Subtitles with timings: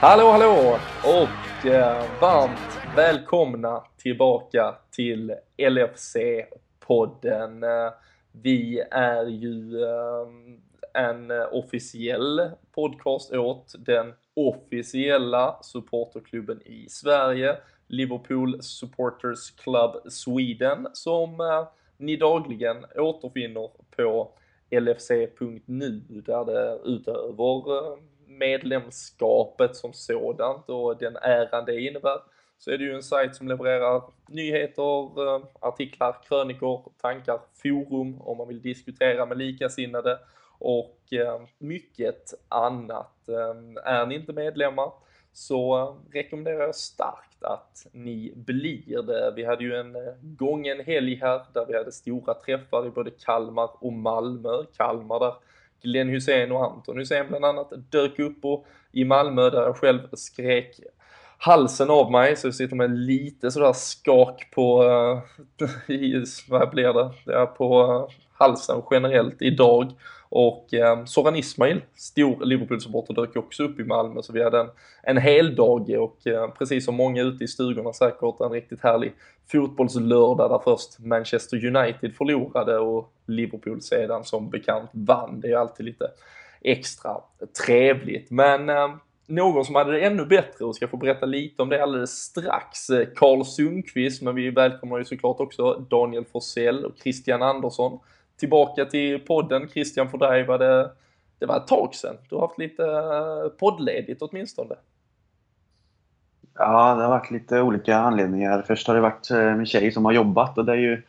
[0.00, 7.62] Hallå, hallå och eh, varmt välkomna tillbaka till LFC-podden.
[7.62, 7.92] Eh,
[8.32, 10.26] vi är ju eh,
[10.92, 17.56] en officiell podcast åt den officiella supporterklubben i Sverige,
[17.88, 24.32] Liverpool Supporters Club Sweden, som eh, ni dagligen återfinner på
[24.70, 32.18] lfc.nu där det utöver eh, medlemskapet som sådant och den äran det innebär
[32.58, 38.38] så är det ju en sajt som levererar nyheter, eh, artiklar, krönikor, tankar, forum om
[38.38, 40.18] man vill diskutera med likasinnade
[40.58, 41.00] och
[41.58, 43.28] mycket annat.
[43.28, 44.92] Ehm, är ni inte medlemmar
[45.34, 49.32] så rekommenderar jag starkt att ni blir det.
[49.36, 53.10] Vi hade ju en eh, gången helg här där vi hade stora träffar i både
[53.10, 54.64] Kalmar och Malmö.
[54.76, 55.34] Kalmar där
[55.82, 60.00] Glenn Hussein och Anton Hussein bland annat dök upp och i Malmö där jag själv
[60.12, 60.80] skrek
[61.38, 64.82] halsen av mig så jag sitter med lite sådär skak på,
[65.88, 69.92] uh, vad blir det, ja, på uh, halsen generellt idag.
[70.36, 74.68] Och eh, Soran Ismail, stor Liverpool-supporter, dök också upp i Malmö så vi hade en,
[75.02, 79.12] en hel dag och eh, precis som många ute i stugorna säkert en riktigt härlig
[79.52, 85.40] fotbollslördag där först Manchester United förlorade och Liverpool sedan som bekant vann.
[85.40, 86.10] Det är alltid lite
[86.60, 87.16] extra
[87.66, 88.30] trevligt.
[88.30, 88.94] Men eh,
[89.26, 92.90] någon som hade det ännu bättre och ska få berätta lite om det alldeles strax.
[92.90, 97.98] Eh, Karl Sundqvist, men vi välkomnar ju såklart också Daniel Forsell och Christian Andersson
[98.36, 99.68] tillbaka till podden.
[99.68, 100.90] Christian, för var det,
[101.38, 102.16] det var ett tag sedan.
[102.28, 104.74] Du har haft lite eh, poddledigt åtminstone.
[106.54, 108.64] Ja, det har varit lite olika anledningar.
[108.66, 111.02] Först har det varit eh, min tjej som har jobbat och det är ju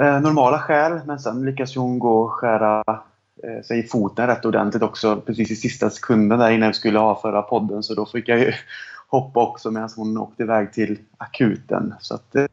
[0.00, 1.00] eh, normala skäl.
[1.06, 2.84] Men sen lyckas hon gå och skära
[3.64, 7.42] sig i foten rätt ordentligt också precis i sista sekunden där innan vi skulle avföra
[7.42, 7.82] podden.
[7.82, 8.52] Så då fick jag ju
[9.08, 11.94] hoppa också medan hon åkte iväg till akuten.
[12.00, 12.48] Så att, det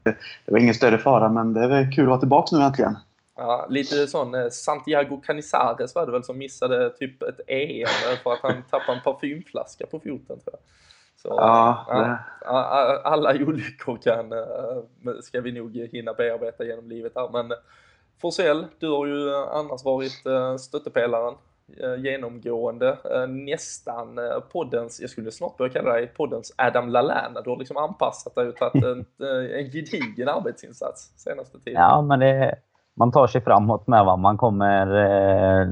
[0.45, 2.97] var ingen större fara men det är väl kul att vara tillbaka nu äntligen.
[3.35, 8.33] Ja, lite sån eh, Santiago Canizares var det väl som missade typ ett EM för
[8.33, 10.59] att han tappade en parfymflaska på foten tror jag.
[11.15, 11.85] Så, ja,
[12.41, 17.29] ja, alla olyckor kan, eh, ska vi nog hinna bearbeta genom livet här.
[17.29, 17.53] Men
[18.21, 21.35] Forsell, du har ju annars varit eh, stöttepelaren
[21.97, 24.19] genomgående, nästan
[24.51, 27.41] poddens, jag skulle snart börja kalla dig poddens Adam Lallana.
[27.41, 29.05] Du har liksom anpassat dig och tagit en,
[29.51, 31.81] en gedigen arbetsinsats senaste tiden.
[31.81, 32.55] Ja, men det,
[32.95, 34.05] man tar sig framåt med.
[34.05, 34.15] Va?
[34.15, 35.67] Man kommer eh,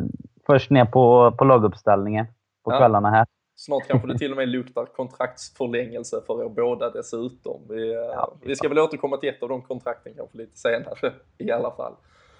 [0.45, 2.25] först ner på, på laguppställningen
[2.63, 2.77] på ja.
[2.77, 3.25] kvällarna här.
[3.55, 7.61] Snart kanske det till och med luktar kontraktsförlängelse för er båda dessutom.
[7.69, 11.13] Vi, eh, ja, vi ska väl återkomma till ett av de kontrakten kanske lite senare
[11.37, 11.93] i alla fall.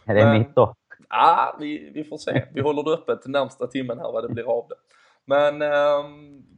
[0.05, 0.73] Är det Men, mitt då?
[1.09, 2.45] Ja, vi, vi får se.
[2.53, 4.75] Vi håller det öppet närmsta timmen här vad det blir av det.
[5.25, 6.03] Men eh,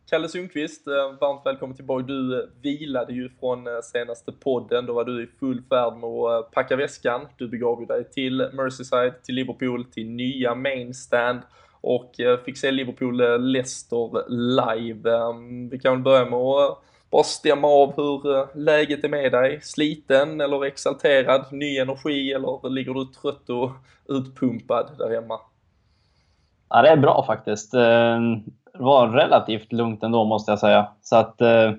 [0.09, 2.03] Kalle Sundqvist, eh, varmt välkommen tillbaka.
[2.03, 4.85] Du vilade ju från eh, senaste podden.
[4.85, 7.27] Då var du i full färd med att eh, packa väskan.
[7.37, 11.39] Du begav ju dig till Merseyside, till Liverpool, till nya mainstand
[11.81, 15.11] och eh, fick se Liverpool-Leicester eh, live.
[15.11, 19.59] Ehm, vi kan väl börja med att bara stämma av hur läget är med dig.
[19.61, 21.45] Sliten eller exalterad?
[21.51, 23.71] Ny energi eller ligger du trött och
[24.09, 25.39] utpumpad där hemma?
[26.69, 27.73] Ja, det är bra faktiskt.
[27.73, 28.43] Ehm,
[28.73, 30.87] det var relativt lugnt ändå måste jag säga.
[31.01, 31.71] Så att eh,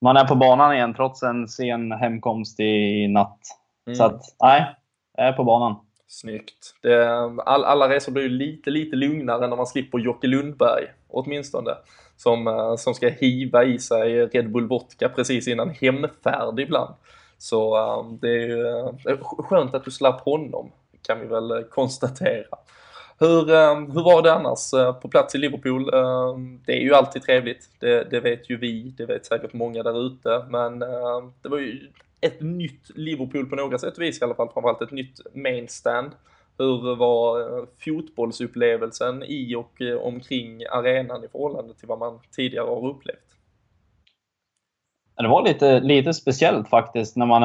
[0.00, 3.40] man är på banan igen trots en sen hemkomst i natt.
[3.86, 3.96] Mm.
[3.96, 4.74] Så att, nej,
[5.16, 5.76] jag är på banan.
[6.08, 6.74] Snyggt.
[6.82, 7.08] Det,
[7.46, 11.70] all, alla resor blir ju lite, lite lugnare när man slipper Jocke Lundberg åtminstone.
[12.16, 16.94] Som, eh, som ska hiva i sig Red Bull Vodka precis innan hemfärd ibland.
[17.38, 17.76] Så
[18.20, 18.64] det är ju
[19.38, 22.56] skönt att du slapp honom, kan vi väl konstatera.
[23.18, 25.94] Hur, ehm, hur var det annars eh, på plats i Liverpool?
[25.94, 29.82] Ehm, det är ju alltid trevligt, det, det vet ju vi, det vet säkert många
[29.82, 31.80] där ute, men ehm, det var ju
[32.20, 36.10] ett nytt Liverpool på några sätt och vis i alla fall, framförallt ett nytt mainstand.
[36.58, 42.66] Hur var eh, fotbollsupplevelsen i och eh, omkring arenan i förhållande till vad man tidigare
[42.66, 43.18] har upplevt?
[45.16, 47.42] Det var lite, lite speciellt faktiskt när man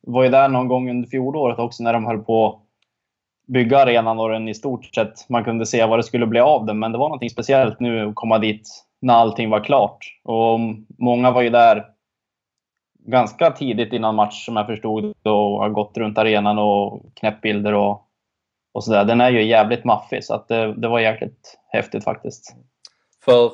[0.00, 2.62] var ju där någon gång under fjolåret också när de höll på
[3.48, 6.66] bygga arenan och den i stort sett man kunde se vad det skulle bli av
[6.66, 6.78] den.
[6.78, 9.98] Men det var någonting speciellt nu att komma dit när allting var klart.
[10.24, 10.60] Och
[10.98, 11.84] många var ju där
[13.06, 17.74] ganska tidigt innan match som jag förstod och har gått runt arenan och knäppt bilder
[17.74, 18.02] och,
[18.72, 19.04] och sådär.
[19.04, 22.56] Den är ju jävligt maffig så att det, det var jäkligt häftigt faktiskt
[23.28, 23.50] för,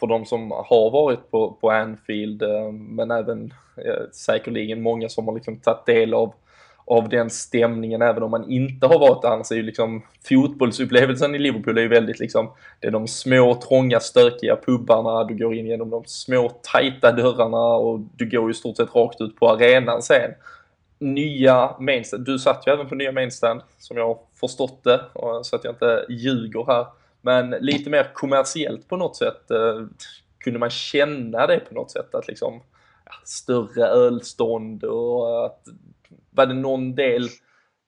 [0.00, 5.26] för de som har varit på, på Anfield, eh, men även eh, säkerligen många som
[5.26, 6.34] har liksom tagit del av
[6.86, 9.28] av den stämningen även om man inte har varit där.
[9.28, 12.50] Annars är ju liksom fotbollsupplevelsen i Liverpool är ju väldigt liksom,
[12.80, 17.74] det är de små, trånga, stökiga pubbarna, du går in genom de små, tajta dörrarna
[17.76, 20.30] och du går ju stort sett rakt ut på arenan sen.
[20.98, 25.00] Nya mainstand, du satt ju även på nya mainstand som jag har förstått det,
[25.42, 26.86] så att jag inte ljuger här.
[27.20, 29.50] Men lite mer kommersiellt på något sätt.
[29.50, 29.86] Eh,
[30.38, 32.14] kunde man känna det på något sätt?
[32.14, 32.60] Att liksom
[33.04, 35.68] ja, större ölstånd och att
[36.30, 37.28] var det någon del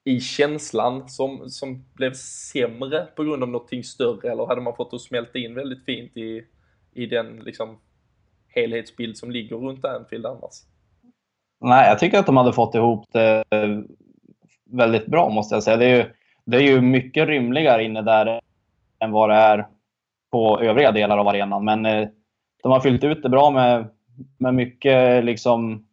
[0.05, 2.13] i känslan som, som blev
[2.53, 6.17] sämre på grund av någonting större eller hade man fått att smälta in väldigt fint
[6.17, 6.45] i,
[6.93, 7.79] i den liksom
[8.49, 10.55] helhetsbild som ligger runt Anfield annars?
[11.61, 13.79] Nej, jag tycker att de hade fått ihop det eh,
[14.71, 15.77] väldigt bra måste jag säga.
[15.77, 16.05] Det är ju,
[16.45, 18.41] det är ju mycket rymligare inne där
[18.99, 19.67] än vad det är
[20.31, 21.65] på övriga delar av arenan.
[21.65, 22.09] Men eh,
[22.63, 23.89] de har fyllt ut det bra med,
[24.39, 25.88] med mycket liksom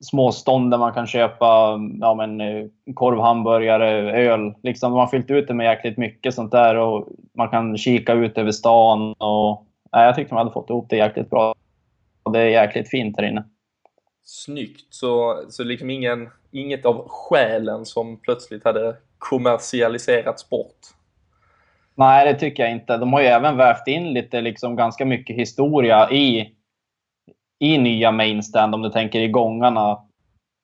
[0.00, 4.54] småstånd där man kan köpa ja, men, eh, korv, hamburgare, öl.
[4.62, 8.12] Liksom, de har fyllt ut det med jäkligt mycket sånt där och man kan kika
[8.12, 9.12] ut över stan.
[9.12, 11.54] Och, ja, jag tyckte de hade fått ihop det jäkligt bra.
[12.22, 13.44] Och det är jäkligt fint här inne.
[14.24, 20.76] Snyggt, så, så liksom ingen, inget av själen som plötsligt hade kommersialiserats bort?
[21.94, 22.96] Nej, det tycker jag inte.
[22.96, 26.55] De har ju även vävt in lite, liksom, ganska mycket historia i
[27.58, 29.98] i nya mainstand, om du tänker i gångarna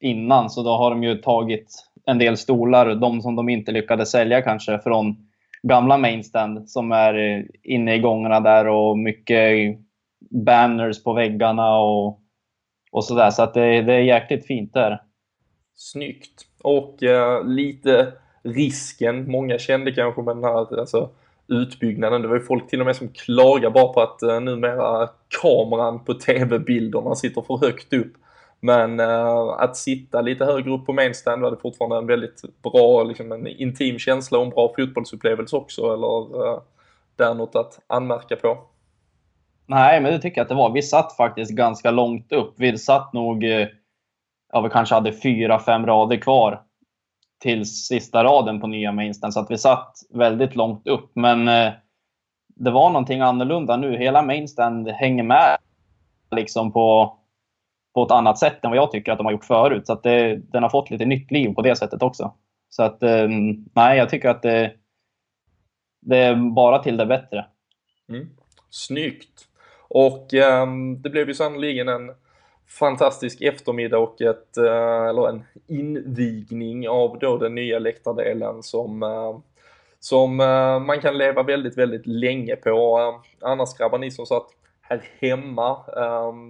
[0.00, 4.10] innan, så då har de ju tagit en del stolar, de som de inte lyckades
[4.10, 5.16] sälja kanske, från
[5.62, 9.78] gamla mainstand som är inne i gångarna där och mycket
[10.30, 12.20] banners på väggarna och,
[12.92, 13.30] och sådär.
[13.30, 15.02] Så att det, det är jäkligt fint där.
[15.74, 16.46] Snyggt.
[16.62, 18.12] Och uh, lite
[18.42, 21.10] risken, många kände kanske med den här alltså,
[21.52, 22.22] utbyggnaden.
[22.22, 25.08] Det var ju folk till och med som klagar bara på att eh, numera
[25.42, 28.12] kameran på tv-bilderna sitter för högt upp.
[28.60, 33.02] Men eh, att sitta lite högre upp på mainstand var det fortfarande en väldigt bra,
[33.02, 36.60] liksom en intim känsla och en bra fotbollsupplevelse också, eller eh,
[37.16, 38.58] där något att anmärka på?
[39.66, 40.72] Nej, men det tycker jag att det var.
[40.72, 42.54] Vi satt faktiskt ganska långt upp.
[42.56, 43.68] Vi satt nog, eh,
[44.52, 46.62] ja vi kanske hade fyra, fem rader kvar
[47.42, 49.34] till sista raden på nya mainstand.
[49.34, 51.10] Så att vi satt väldigt långt upp.
[51.14, 51.72] Men eh,
[52.48, 53.96] det var någonting annorlunda nu.
[53.96, 55.58] Hela mainstand hänger med
[56.30, 57.16] liksom på,
[57.94, 59.86] på ett annat sätt än vad jag tycker att de har gjort förut.
[59.86, 62.34] Så att det, den har fått lite nytt liv på det sättet också.
[62.68, 63.28] Så att eh,
[63.74, 64.72] nej, jag tycker att det,
[66.00, 67.46] det är bara till det bättre.
[68.08, 68.28] Mm.
[68.70, 69.48] Snyggt!
[69.88, 70.66] Och eh,
[71.02, 72.10] det blev ju sannoliken en
[72.78, 79.38] fantastisk eftermiddag och ett, eh, eller en invigning av då den nya läktardelen som eh,
[80.00, 82.98] som eh, man kan leva väldigt, väldigt länge på.
[83.40, 84.46] Annars grabbar, ni som satt
[84.80, 85.78] här hemma,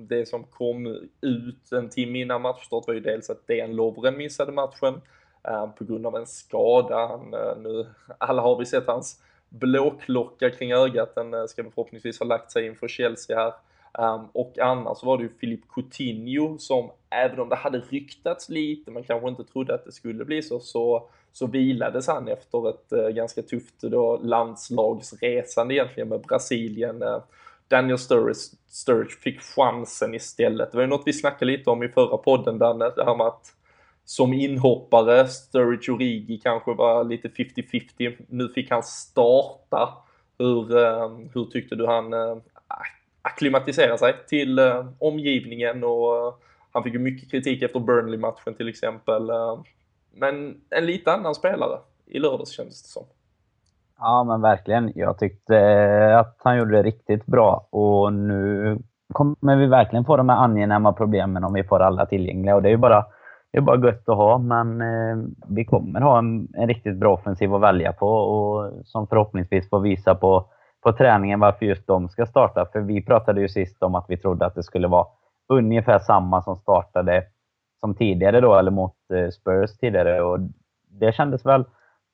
[0.09, 0.87] det som kom
[1.21, 5.01] ut en timme innan matchstart var ju dels att DN Lovren missade matchen
[5.79, 7.21] på grund av en skada.
[7.59, 7.87] nu,
[8.19, 12.89] alla har vi sett hans blåklocka kring ögat, den ska förhoppningsvis ha lagt sig inför
[12.89, 13.53] Chelsea här.
[13.99, 18.91] Um, och annars var det ju Filip Coutinho som, även om det hade ryktats lite,
[18.91, 22.93] man kanske inte trodde att det skulle bli så, så, så vilades han efter ett
[22.93, 27.03] uh, ganska tufft eh, då, landslagsresande egentligen med Brasilien.
[27.03, 27.23] Uh,
[27.69, 30.73] Daniel Sturridge, Sturridge fick chansen istället.
[30.73, 33.27] Det var ju något vi snackade lite om i förra podden, Danne, det här med
[33.27, 33.55] att
[34.05, 38.17] som inhoppare, Sturridge och Rigi kanske var lite 50-50.
[38.29, 39.89] Nu fick han starta.
[40.39, 42.15] Hur, uh, hur tyckte du han
[43.23, 46.35] akklimatisera sig till eh, omgivningen och eh,
[46.73, 49.31] han fick ju mycket kritik efter Burnley-matchen till exempel.
[49.31, 49.61] Eh,
[50.15, 53.05] men en lite annan spelare i lördags kändes det som.
[53.99, 54.93] Ja, men verkligen.
[54.95, 58.79] Jag tyckte eh, att han gjorde det riktigt bra och nu
[59.13, 62.69] kommer vi verkligen få de här angenäma problemen om vi får alla tillgängliga och det
[62.69, 63.07] är ju bara,
[63.51, 67.15] det är bara gött att ha, men eh, vi kommer ha en, en, riktigt bra
[67.15, 70.47] offensiv att välja på och som förhoppningsvis får visa på
[70.83, 72.67] på träningen varför just de ska starta.
[72.73, 75.07] För vi pratade ju sist om att vi trodde att det skulle vara
[75.49, 77.25] ungefär samma som startade
[77.81, 80.23] som tidigare då, eller mot eh, Spurs tidigare.
[80.23, 80.39] Och
[80.91, 81.65] det kändes väl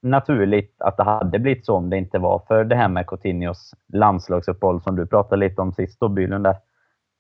[0.03, 3.75] naturligt att det hade blivit så om det inte var för det här med Coutinhos
[3.93, 6.57] landslagsuppehåll som du pratade lite om sist då, Bylund där.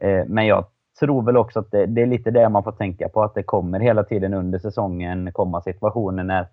[0.00, 0.64] Eh, men jag
[1.00, 3.42] tror väl också att det, det, är lite det man får tänka på, att det
[3.42, 6.46] kommer hela tiden under säsongen komma situationer när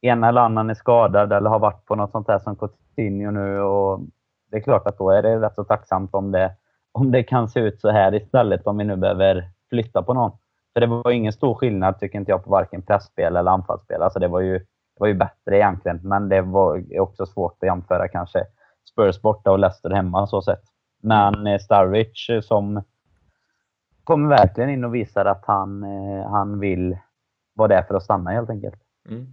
[0.00, 3.60] ena eller annan är skadad eller har varit på något sånt här som Coutinho nu
[3.60, 4.00] och
[4.56, 6.52] det är klart att då är det rätt så tacksamt om det,
[6.92, 10.30] om det kan se ut så här istället om vi nu behöver flytta på någon.
[10.72, 14.02] För det var ingen stor skillnad tycker inte jag på varken pressspel eller anfallsspel.
[14.02, 17.66] Alltså det var ju, det var ju bättre egentligen, men det var också svårt att
[17.66, 18.44] jämföra kanske
[18.92, 20.62] Spurs borta och Leicester hemma så sett.
[21.02, 22.82] Men eh, Starwich eh, som
[24.04, 26.98] kommer verkligen in och visar att han, eh, han vill
[27.54, 28.80] vara där för att stanna helt enkelt.
[29.08, 29.26] Mm.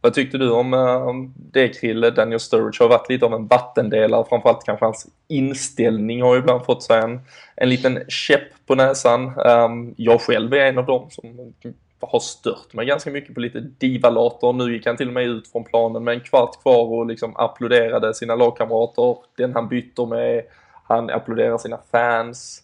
[0.00, 2.10] Vad tyckte du om, eh, om det Krille?
[2.10, 4.24] Daniel Sturridge har varit lite av en vattendelare.
[4.28, 7.20] Framförallt kanske hans inställning har ju ibland fått sig en,
[7.56, 9.38] en liten käpp på näsan.
[9.38, 11.52] Um, jag själv är en av dem som
[12.00, 14.52] har stört mig ganska mycket på lite divalater.
[14.52, 17.36] Nu gick han till och med ut från planen med en kvart kvar och liksom
[17.36, 19.16] applåderade sina lagkamrater.
[19.36, 20.42] Den han bytte med,
[20.84, 22.62] han applåderar sina fans.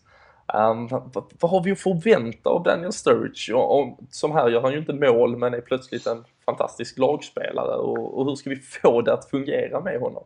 [0.55, 3.55] Ehm, um, vad, vad, har vi att förvänta av Daniel Sturridge?
[3.55, 7.77] Och, och, som här gör han ju inte mål men är plötsligt en fantastisk lagspelare
[7.77, 10.25] och, och hur ska vi få det att fungera med honom?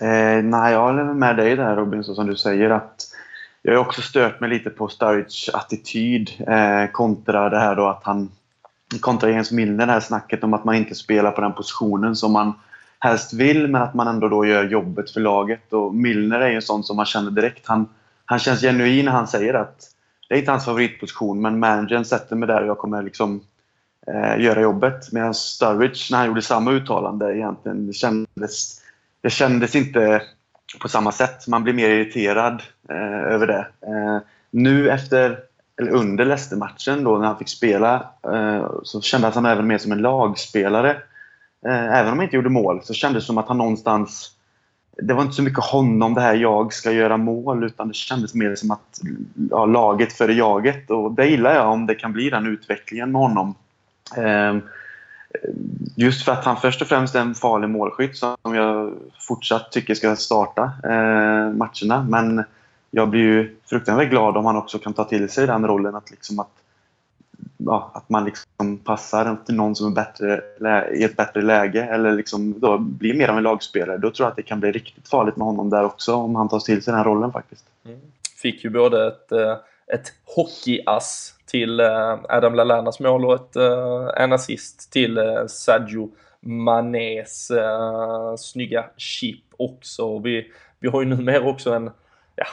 [0.00, 3.06] Eh, nej, jag håller med dig där Robin, så som du säger att
[3.62, 8.04] jag har också stört mig lite på Sturridge attityd eh, kontra det här då att
[8.04, 8.30] han
[9.00, 12.32] kontra Jens Milner, det här snacket om att man inte spelar på den positionen som
[12.32, 12.52] man
[12.98, 15.72] helst vill men att man ändå då gör jobbet för laget.
[15.72, 17.66] Och Milner är ju en sån som man känner direkt.
[17.66, 17.88] Han,
[18.24, 19.90] han känns genuin när han säger att
[20.28, 23.40] det är inte hans favoritposition men managern sätter mig där och jag kommer liksom
[24.06, 25.12] eh, göra jobbet.
[25.12, 28.80] Medan Sturridge, när han gjorde samma uttalande egentligen, det kändes,
[29.20, 30.22] det kändes inte
[30.80, 31.48] på samma sätt.
[31.48, 33.66] Man blir mer irriterad eh, över det.
[33.86, 34.18] Eh,
[34.50, 35.38] nu efter,
[35.80, 39.92] eller under Leicester-matchen då när han fick spela eh, så kändes han även mer som
[39.92, 40.90] en lagspelare.
[41.66, 44.34] Eh, även om han inte gjorde mål så kändes det som att han någonstans
[45.02, 48.34] det var inte så mycket honom, det här jag ska göra mål, utan det kändes
[48.34, 49.00] mer som att
[49.50, 50.90] ja, laget före jaget.
[50.90, 53.54] Och det gillar jag om det kan bli den utvecklingen med honom.
[54.16, 54.62] Ehm,
[55.96, 59.94] just för att han först och främst är en farlig målskytt som jag fortsatt tycker
[59.94, 62.06] ska starta eh, matcherna.
[62.08, 62.44] Men
[62.90, 66.10] jag blir ju fruktansvärt glad om han också kan ta till sig den rollen att,
[66.10, 66.50] liksom att,
[67.56, 70.42] ja, att man liksom passar till någon som är bättre,
[70.94, 73.98] i ett bättre läge eller liksom då blir mer av en lagspelare.
[73.98, 76.48] Då tror jag att det kan bli riktigt farligt med honom där också om han
[76.48, 77.64] tar till sig den rollen faktiskt.
[77.84, 77.98] Mm.
[78.36, 79.56] Fick ju både ett, eh,
[79.94, 86.10] ett hockeyass till eh, Adam Lallanas mål och ett, eh, en assist till eh, Sadio
[86.40, 90.18] Manés eh, snygga chip också.
[90.18, 91.90] Vi, vi har ju numera också en
[92.38, 92.46] ja,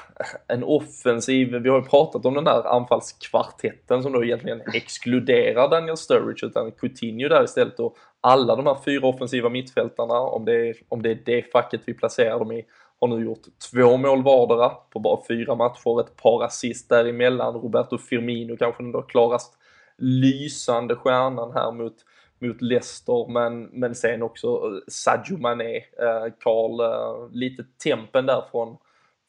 [0.47, 5.97] en offensiv, vi har ju pratat om den där anfallskvartetten som då egentligen exkluderar Daniel
[5.97, 10.75] Sturridge utan Coutinho där istället och alla de här fyra offensiva mittfältarna, om det är,
[10.89, 12.65] om det, är det facket vi placerar dem i,
[13.11, 17.53] har nu gjort två mål vardera på bara fyra matcher, ett par assist däremellan.
[17.53, 19.57] Roberto Firmino kanske den då klarast
[19.97, 21.95] lysande stjärnan här mot,
[22.39, 28.43] mot Leicester, men, men sen också eh, Sadio Mané, eh, Karl, eh, lite tempen där
[28.51, 28.77] från,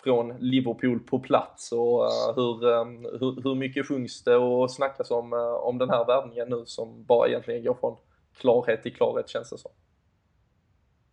[0.03, 5.11] från Liverpool på plats och uh, hur, um, hur, hur mycket sjungs det och snackas
[5.11, 7.97] om, uh, om den här värvningen nu som bara egentligen går från
[8.41, 9.71] klarhet till klarhet känns det som.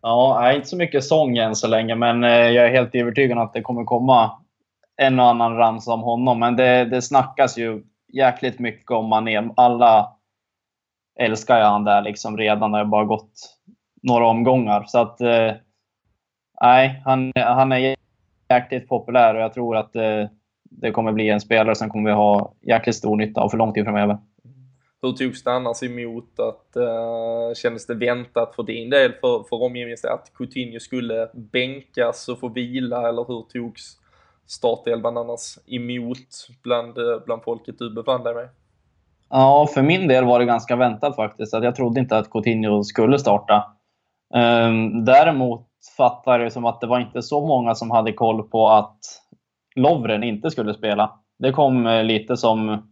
[0.05, 3.43] Ja, inte så mycket sång än så länge, men eh, jag är helt övertygad om
[3.43, 4.31] att det kommer komma
[4.95, 6.39] en och annan ramsa om honom.
[6.39, 7.83] Men det, det snackas ju
[8.13, 9.49] jäkligt mycket om Mané.
[9.55, 10.17] Alla
[11.19, 13.33] älskar ju han där liksom redan Det har bara gått
[14.01, 14.83] några omgångar.
[14.87, 15.51] Så att, eh,
[16.61, 17.95] nej, han, han är
[18.49, 20.27] jäkligt populär och jag tror att eh,
[20.63, 23.73] det kommer bli en spelare som kommer vi ha jäkligt stor nytta av för lång
[23.73, 24.17] tid framöver.
[25.03, 29.63] Hur togs det annars emot att, uh, kändes det väntat för din del för, för
[29.63, 33.97] omgivningen att Coutinho skulle bänkas och få vila eller hur togs
[34.47, 38.49] startelvan annars emot bland, eh, bland folket du befann dig med?
[39.29, 41.53] Ja, för min del var det ganska väntat faktiskt.
[41.53, 43.63] Att jag trodde inte att Coutinho skulle starta.
[44.35, 45.67] Um, däremot
[45.97, 48.99] fattade jag det som att det var inte så många som hade koll på att
[49.75, 51.19] Lovren inte skulle spela.
[51.39, 52.87] Det kom eh, lite som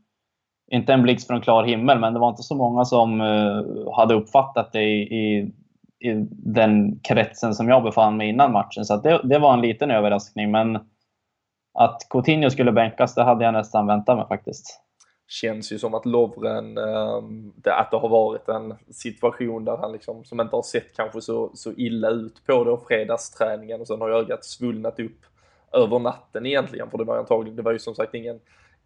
[0.71, 4.13] inte en blixt från klar himmel, men det var inte så många som uh, hade
[4.13, 5.53] uppfattat det i, i,
[6.09, 8.85] i, den kretsen som jag befann mig innan matchen.
[8.85, 10.51] Så det, det, var en liten överraskning.
[10.51, 10.75] Men
[11.73, 14.79] att Coutinho skulle bänkas, det hade jag nästan väntat mig faktiskt.
[15.27, 17.15] Känns ju som att Lovren, äh,
[17.79, 21.51] att det har varit en situation där han liksom, som inte har sett kanske så,
[21.53, 25.25] så illa ut på då fredagsträningen och sen har ögat svullnat upp
[25.73, 28.39] över natten egentligen, för det var antagligen, det var ju som sagt ingen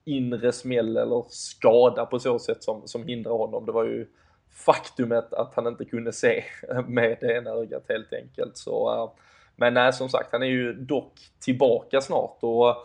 [0.06, 3.66] inre smäll eller skada på så sätt som, som hindrar honom.
[3.66, 4.08] Det var ju
[4.52, 6.44] faktumet att han inte kunde se
[6.88, 8.58] med det ena ögat helt enkelt.
[8.58, 9.12] Så, eh,
[9.56, 12.76] men nej, som sagt, han är ju dock tillbaka snart och eh,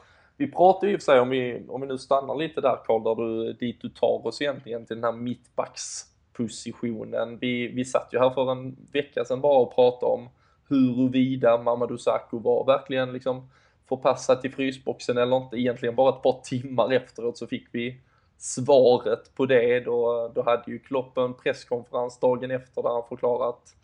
[0.41, 2.77] vi pratar ju i och för sig om vi, om vi nu stannar lite där
[2.87, 7.39] Karl, där du, dit du tar oss egentligen till den här mittbackspositionen.
[7.39, 10.29] Vi, vi satt ju här för en vecka sedan bara och pratade om
[10.69, 13.51] huruvida Mamadou Sakho var verkligen liksom
[13.91, 15.57] förpassat till frysboxen eller inte.
[15.57, 18.01] Egentligen bara ett par timmar efteråt så fick vi
[18.39, 19.81] svaret på det.
[19.81, 23.77] Då, då hade ju Klopp en presskonferens dagen efter där han förklarade att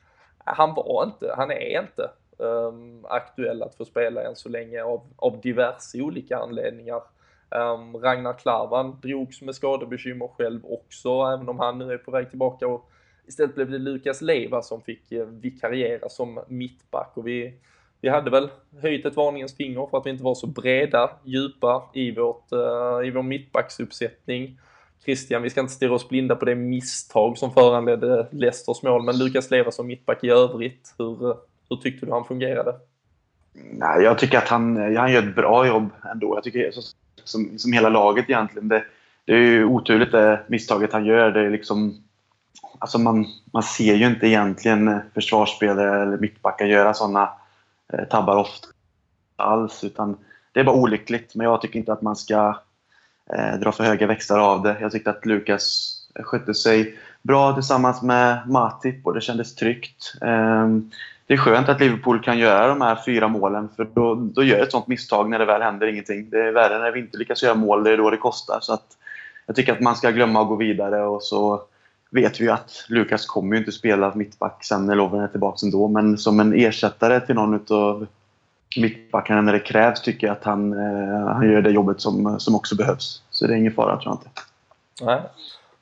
[0.45, 5.01] han var inte, han är inte um, aktuell att få spela än så länge av,
[5.17, 7.03] av diverse olika anledningar.
[7.51, 12.31] Um, Ragnar Klavan drogs med skadebekymmer själv också, även om han nu är på väg
[12.31, 12.91] tillbaka och
[13.27, 17.55] istället blev det Lukas Leva som fick uh, vikariera som mittback och vi,
[18.07, 18.49] vi hade väl
[18.83, 23.09] höjt ett varningens finger för att vi inte var så breda, djupa i, vårt, uh,
[23.09, 24.59] i vår mittbacksuppsättning.
[25.05, 29.19] Christian, vi ska inte stirra oss blinda på det misstag som föranledde Leicesters mål, men
[29.19, 31.37] Lukas Leva som mittback i övrigt, hur, eh,
[31.71, 32.75] hur tyckte du han fungerade?
[33.53, 36.37] Nej, jag tycker att han, eh, han gör ett bra jobb ändå.
[36.37, 36.73] Jag tycker
[37.25, 38.69] som, som hela laget egentligen.
[38.69, 38.85] Det,
[39.25, 41.31] det är ju oturligt det misstaget han gör.
[41.31, 42.05] Det är liksom,
[42.79, 47.29] alltså man, man ser ju inte egentligen försvarsspelare eller mittbackar göra sådana
[47.93, 48.69] Eh, tabbar ofta
[49.37, 49.85] alls.
[49.85, 50.17] Utan
[50.53, 51.35] det är bara olyckligt.
[51.35, 52.61] Men jag tycker inte att man ska
[53.35, 54.77] eh, dra för höga växlar av det.
[54.81, 55.93] Jag tyckte att Lukas
[56.25, 60.13] skötte sig bra tillsammans med Matip och det kändes tryggt.
[60.23, 60.91] Ehm,
[61.27, 64.63] det är skönt att Liverpool kan göra de här fyra målen för då, då gör
[64.63, 66.31] ett sånt misstag när det väl händer ingenting.
[66.31, 68.59] Det är värre när vi inte lyckas göra mål, det är då det kostar.
[68.61, 68.97] Så att
[69.47, 71.63] jag tycker att man ska glömma att gå vidare och så
[72.11, 75.67] vet vi ju att Lukas kommer ju inte spela mittback sen när Lovren är tillbaka
[75.67, 75.89] ändå.
[75.89, 78.07] Men som en ersättare till någon av
[78.77, 82.55] mittbackarna när det krävs tycker jag att han, eh, han gör det jobbet som, som
[82.55, 83.23] också behövs.
[83.31, 84.31] Så det är ingen fara tror jag inte.
[85.03, 85.21] Nej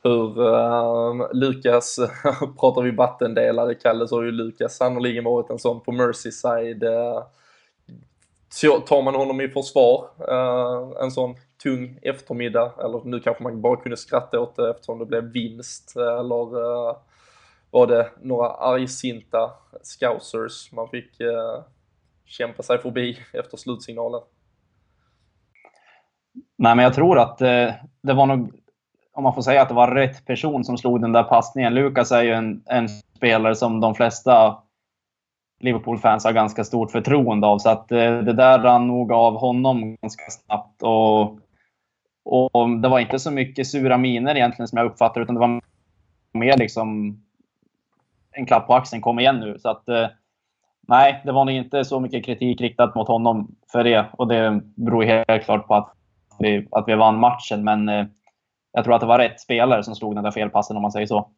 [0.04, 1.98] hur uh, Lukas,
[2.60, 6.84] pratar vi vattendelare Kalle, så har ju Lukas sannoliken varit en sån på Merseyside.
[6.84, 7.22] Uh,
[8.86, 13.76] tar man honom i försvar uh, en sån tung eftermiddag, eller nu kanske man bara
[13.76, 16.96] kunde skratta åt det eftersom det blev vinst, eh, eller uh,
[17.70, 19.50] var det några argsinta
[19.82, 21.64] scousers man fick uh,
[22.24, 24.20] kämpa sig förbi efter slutsignalen?
[26.58, 28.60] Nej, men jag tror att det var nog
[29.12, 31.74] om man får säga att det var rätt person som slog den där passningen.
[31.74, 34.58] Lukas är ju en, en spelare som de flesta
[35.60, 37.58] Liverpool-fans har ganska stort förtroende av.
[37.58, 40.82] Så att det där rann nog av honom ganska snabbt.
[40.82, 41.38] Och,
[42.24, 45.60] och det var inte så mycket sura miner egentligen som jag uppfattade utan det var
[46.32, 47.18] mer liksom
[48.34, 49.02] en klapp på axeln.
[49.02, 49.58] Kom igen nu.
[49.58, 50.06] Så att, eh,
[50.88, 54.06] nej, det var nog inte så mycket kritik riktat mot honom för det.
[54.12, 55.92] Och det beror helt klart på att
[56.38, 57.64] vi, att vi vann matchen.
[57.64, 58.06] Men eh,
[58.72, 61.06] jag tror att det var rätt spelare som slog den där felpassen om man säger
[61.06, 61.30] så.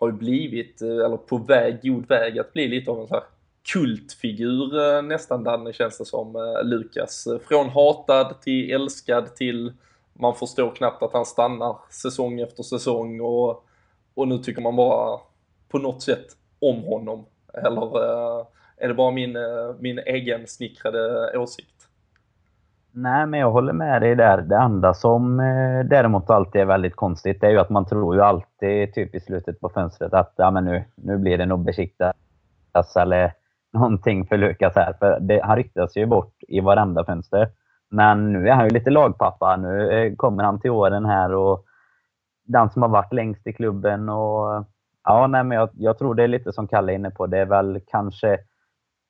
[0.00, 3.14] Har ju blivit, eh, eller på väg, god väg att bli lite av en så
[3.14, 3.24] här
[3.72, 7.28] kultfigur nästan Danne känns det som, Lukas.
[7.48, 9.72] Från hatad till älskad till
[10.14, 13.64] man förstår knappt att han stannar säsong efter säsong och,
[14.14, 15.20] och nu tycker man bara
[15.68, 16.26] på något sätt
[16.60, 17.26] om honom.
[17.54, 18.46] Eller eh,
[18.76, 19.42] är det bara min, eh,
[19.78, 21.88] min egen snickrade åsikt?
[22.92, 24.42] Nej, men jag håller med dig där.
[24.42, 28.14] Det enda som eh, däremot alltid är väldigt konstigt det är ju att man tror
[28.14, 31.64] ju alltid typ i slutet på fönstret att ja, men nu, nu blir det nog
[31.64, 33.32] besiktas eller
[33.72, 34.92] någonting för Lukas här.
[34.98, 37.48] För det, han ryktas ju bort i varenda fönster.
[37.94, 39.56] Men nu är han ju lite lagpappa.
[39.56, 41.64] Nu eh, kommer han till åren här och
[42.44, 44.08] den som har varit längst i klubben.
[44.08, 44.64] och
[45.04, 47.26] ja, nej, men jag, jag tror det är lite som Kalle är inne på.
[47.26, 48.38] Det är väl kanske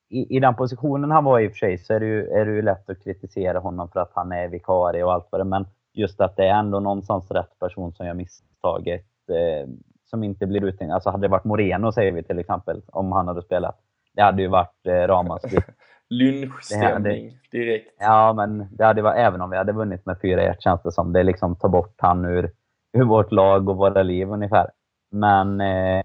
[0.09, 2.45] i, i den positionen han var i och för sig så är det, ju, är
[2.45, 5.45] det ju lätt att kritisera honom för att han är vikarie och allt vad det
[5.45, 9.05] Men just att det är ändå någonstans rätt person som gör misstaget.
[9.29, 9.69] Eh,
[10.05, 10.91] som inte blir uthängd.
[10.91, 13.79] Alltså hade det varit Moreno säger vi till exempel, om han hade spelat.
[14.13, 15.59] Det hade ju varit eh, ramaskri.
[16.09, 17.95] Lynchstämning direkt.
[17.99, 21.13] Ja, men det hade varit, även om vi hade vunnit med 4-1 känns det som.
[21.13, 22.51] Det liksom tar bort han ur,
[22.97, 24.69] ur vårt lag och våra liv ungefär.
[25.11, 26.03] Men eh,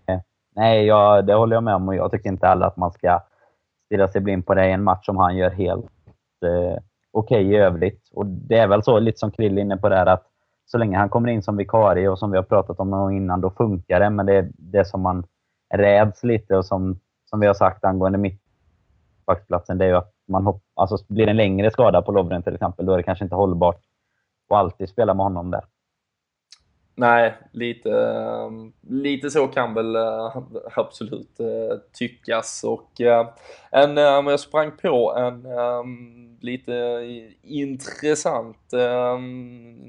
[0.56, 3.20] nej, jag, det håller jag med om och jag tycker inte heller att man ska
[3.86, 5.86] stirra sig blind på det i en match som han gör helt
[6.44, 6.78] eh,
[7.12, 8.08] okej okay i övrigt.
[8.12, 10.26] Och det är väl så, lite som Krill inne på det här, att
[10.66, 13.50] så länge han kommer in som vikarie och som vi har pratat om innan, då
[13.50, 14.10] funkar det.
[14.10, 15.24] Men det, det som man
[15.74, 18.18] räds lite och som, som vi har sagt angående
[19.20, 22.42] mittbacksplatsen, det är ju att man hopp, alltså blir det en längre skada på Lovren
[22.42, 23.80] till exempel, då är det kanske inte hållbart
[24.48, 25.64] att alltid spela med honom där.
[27.00, 28.50] Nej, lite, eh,
[28.88, 30.36] lite så kan väl eh,
[30.74, 33.00] absolut eh, tyckas och
[33.70, 35.46] en, jag sprang på en
[36.40, 36.72] lite
[37.42, 38.72] intressant,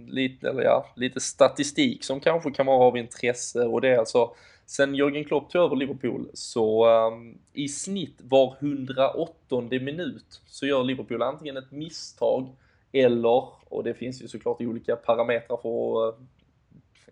[0.08, 4.32] lite, eller ja, lite statistik som kanske kan vara av intresse och det är alltså
[4.72, 10.84] sen Jörgen Klopp tog över Liverpool så ehm, i snitt var 108 minut så gör
[10.84, 12.56] Liverpool antingen ett misstag
[12.92, 16.16] eller, och det finns ju såklart olika parametrar för att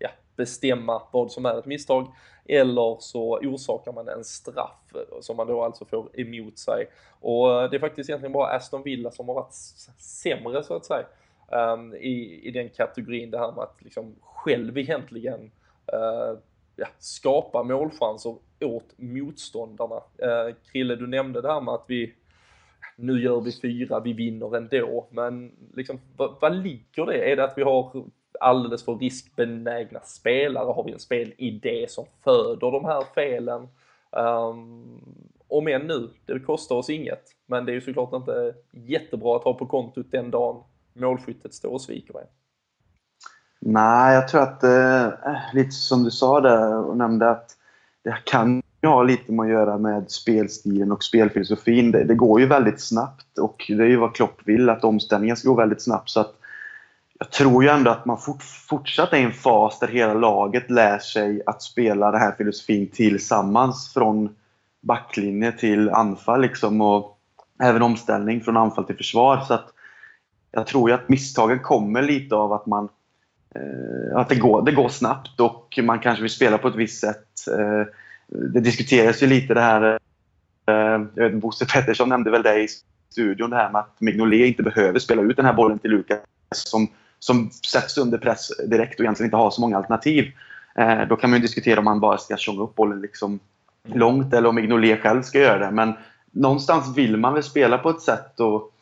[0.00, 5.36] eh, bestämma vad som är ett misstag eller så orsakar man en straff eh, som
[5.36, 6.86] man då alltså får emot sig.
[7.20, 9.54] Och eh, det är faktiskt egentligen bara Aston Villa som har varit
[9.98, 11.06] sämre så att säga
[11.74, 15.50] um, i, i den kategorin det här med att liksom själv egentligen
[15.92, 16.38] uh,
[16.80, 19.96] ja, skapa målchanser åt motståndarna.
[19.96, 22.14] Eh, Krille, du nämnde det här med att vi
[22.96, 25.08] nu gör vi fyra, vi vinner ändå.
[25.10, 27.32] Men liksom, vad, vad ligger det?
[27.32, 28.04] Är det att vi har
[28.40, 30.72] alldeles för riskbenägna spelare?
[30.72, 33.68] Har vi en spelidé som föder de här felen?
[34.10, 37.22] Um, om än nu, det kostar oss inget.
[37.46, 40.62] Men det är ju såklart inte jättebra att ha på kontot den dagen
[40.92, 42.26] målskyttet står och sviker en.
[43.60, 47.56] Nej, jag tror att eh, eh, lite som du sa där och nämnde att
[48.04, 51.90] det kan ju ha lite med att göra med spelstilen och spelfilosofin.
[51.90, 55.36] Det, det, går ju väldigt snabbt och det är ju vad Klopp vill, att omställningen
[55.36, 56.10] ska gå väldigt snabbt.
[56.10, 56.34] Så att
[57.18, 60.70] jag tror ju ändå att man fort, fortsatt är i en fas där hela laget
[60.70, 64.34] lär sig att spela den här filosofin tillsammans från
[64.80, 67.18] backlinje till anfall liksom och
[67.62, 69.40] även omställning från anfall till försvar.
[69.40, 69.66] Så att
[70.50, 72.88] jag tror ju att misstagen kommer lite av att man
[73.54, 77.00] Eh, att det går, det går snabbt och man kanske vill spela på ett visst
[77.00, 77.48] sätt.
[77.48, 77.86] Eh,
[78.28, 79.98] det diskuteras ju lite det här,
[80.66, 82.68] eh, Bosse Pettersson nämnde väl det i
[83.10, 86.20] studion, det här med att Mignolet inte behöver spela ut den här bollen till Lukas
[86.50, 90.32] som, som sätts under press direkt och egentligen inte har så många alternativ.
[90.74, 93.40] Eh, då kan man ju diskutera om man bara ska tjonga upp bollen liksom
[93.84, 95.70] långt eller om Mignolet själv ska göra det.
[95.70, 95.92] Men
[96.30, 98.72] någonstans vill man väl spela på ett sätt och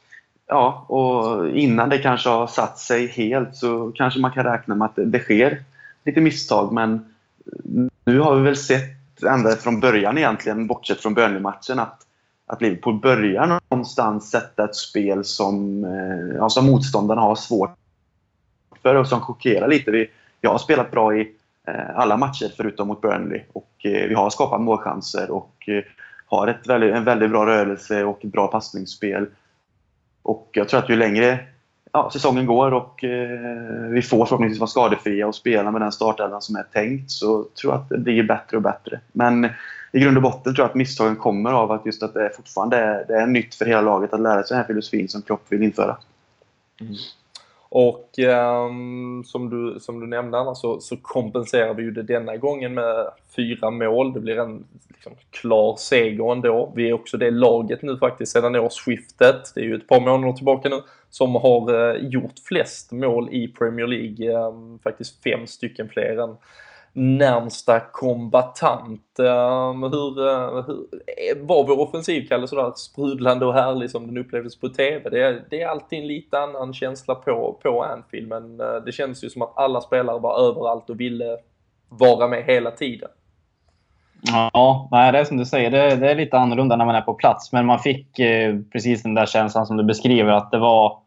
[0.48, 4.86] Ja, och innan det kanske har satt sig helt så kanske man kan räkna med
[4.86, 5.62] att det sker
[6.04, 6.72] lite misstag.
[6.72, 7.14] Men
[8.04, 12.00] nu har vi väl sett ända från början egentligen, bortsett från Burnley-matchen, att,
[12.46, 17.76] att Liverpool börjar någonstans sätta ett spel som, eh, ja, som motståndarna har svårt
[18.82, 19.90] för och som chockerar lite.
[19.90, 21.32] Vi, jag har spelat bra i
[21.66, 25.68] eh, alla matcher förutom mot Burnley och eh, vi har skapat målchanser och
[26.26, 29.26] har ett väldigt, en väldigt bra rörelse och ett bra passningsspel.
[30.28, 31.38] Och jag tror att ju längre
[31.92, 36.42] ja, säsongen går och eh, vi får förhoppningsvis vara skadefria och spela med den startelvan
[36.42, 39.00] som är tänkt så tror jag att det blir bättre och bättre.
[39.12, 39.44] Men
[39.92, 42.76] i grund och botten tror jag att misstagen kommer av att just att det fortfarande
[42.76, 45.42] är, det är nytt för hela laget att lära sig den här filosofin som Klopp
[45.48, 45.96] vill införa.
[46.80, 46.94] Mm.
[47.70, 52.36] Och um, som, du, som du nämnde annars så, så kompenserar vi ju det denna
[52.36, 54.12] gången med fyra mål.
[54.12, 56.72] Det blir en liksom, klar seger ändå.
[56.76, 60.32] Vi är också det laget nu faktiskt sedan årsskiftet, det är ju ett par månader
[60.32, 64.46] tillbaka nu, som har uh, gjort flest mål i Premier League.
[64.46, 66.36] Um, faktiskt fem stycken fler än
[66.92, 69.18] närmsta kombatant.
[69.18, 74.18] Ehm, hur, uh, hur, eh, var vår offensiv, Kalle, sådär sprudlande och härlig som den
[74.18, 75.10] upplevdes på TV?
[75.10, 78.92] Det är, det är alltid en lite annan känsla på, på Anfield, men uh, det
[78.92, 81.36] känns ju som att alla spelare var överallt och ville
[81.88, 83.08] vara med hela tiden.
[84.22, 85.70] Ja, nej, det är som du säger.
[85.70, 87.52] Det, det, är lite annorlunda när man är på plats.
[87.52, 90.32] Men man fick eh, precis den där känslan som du beskriver.
[90.32, 90.98] Att det var...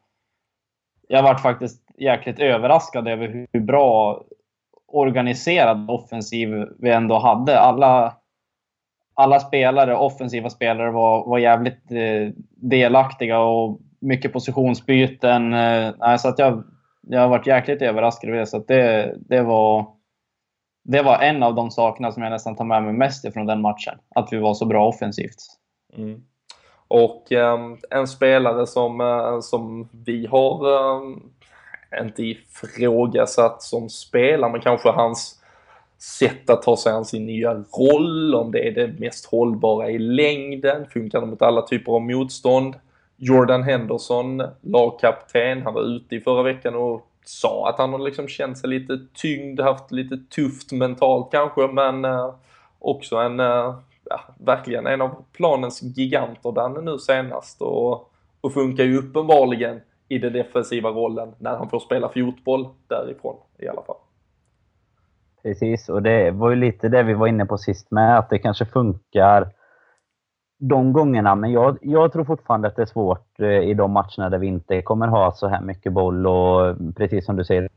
[1.08, 4.22] Jag varit faktiskt jäkligt överraskad över hur bra
[4.92, 7.60] organiserad offensiv vi ändå hade.
[7.60, 8.14] Alla,
[9.14, 15.54] alla spelare, offensiva spelare, var, var jävligt eh, delaktiga och mycket positionsbyten.
[15.54, 16.64] Eh, så att jag,
[17.02, 18.48] jag har varit jäkligt överraskad över det.
[18.48, 19.86] Så det, det, var,
[20.84, 23.62] det var en av de sakerna som jag nästan tar med mig mest ifrån den
[23.62, 23.98] matchen.
[24.16, 25.38] Att vi var så bra offensivt.
[25.98, 26.22] Mm.
[26.88, 31.22] Och ehm, en spelare som, eh, som vi har ehm,
[32.00, 35.42] inte ifrågasatt som spelare, men kanske hans
[36.02, 40.00] sätt att ta sig an sin nya roll, om det är det mest hållbara i
[40.00, 42.76] längden, funkar det mot alla typer av motstånd.
[43.18, 48.28] Jordan Henderson, lagkapten, han var ute i förra veckan och sa att han har liksom
[48.28, 52.34] känt sig lite tyngd, haft lite tufft mentalt kanske, men eh,
[52.80, 53.76] också en, eh,
[54.10, 60.18] ja, verkligen en av planens giganter, Danne nu senast och, och funkar ju uppenbarligen i
[60.18, 63.96] den defensiva rollen när han får spela fotboll därifrån i alla fall.
[65.44, 68.40] Precis, och det var ju lite det vi var inne på sist med, att det
[68.40, 69.52] kanske funkar
[70.60, 71.36] de gångerna.
[71.36, 74.48] Men jag, jag tror fortfarande att det är svårt eh, i de matcherna där vi
[74.48, 77.70] inte kommer ha så här mycket boll och precis som du säger,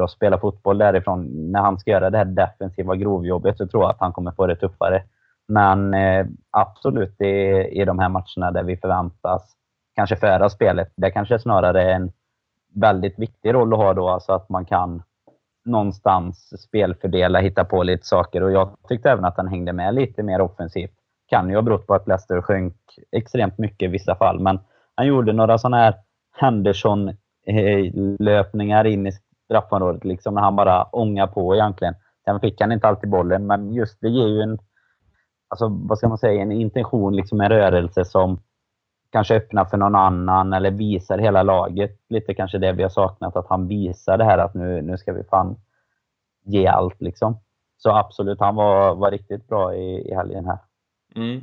[0.00, 1.50] att spela fotboll därifrån.
[1.52, 4.46] När han ska göra det här defensiva grovjobbet så tror jag att han kommer få
[4.46, 5.02] det tuffare.
[5.48, 7.26] Men eh, absolut, i,
[7.80, 9.58] i de här matcherna där vi förväntas
[9.98, 10.92] kanske föra spelet.
[10.96, 12.12] Det kanske snarare är en
[12.74, 15.02] väldigt viktig roll att ha då, alltså att man kan
[15.64, 18.42] någonstans spelfördela, hitta på lite saker.
[18.42, 20.94] Och jag tyckte även att han hängde med lite mer offensivt.
[21.26, 22.74] Kan ju ha berott på att Leicester sjönk
[23.12, 24.60] extremt mycket i vissa fall, men
[24.94, 25.94] han gjorde några sådana här
[26.40, 29.12] Henderson-löpningar eh, in i
[29.44, 31.94] straffområdet, liksom när han bara ångar på egentligen.
[32.24, 34.58] Sen fick han inte alltid bollen, men just det ger ju en,
[35.48, 38.40] alltså vad ska man säga, en intention, liksom en rörelse som
[39.12, 42.00] kanske öppnar för någon annan eller visar hela laget.
[42.08, 45.12] Lite kanske det vi har saknat, att han visar det här att nu, nu ska
[45.12, 45.56] vi fan
[46.44, 47.40] ge allt liksom.
[47.76, 50.58] Så absolut, han var, var riktigt bra i, i helgen här.
[51.16, 51.40] Mm.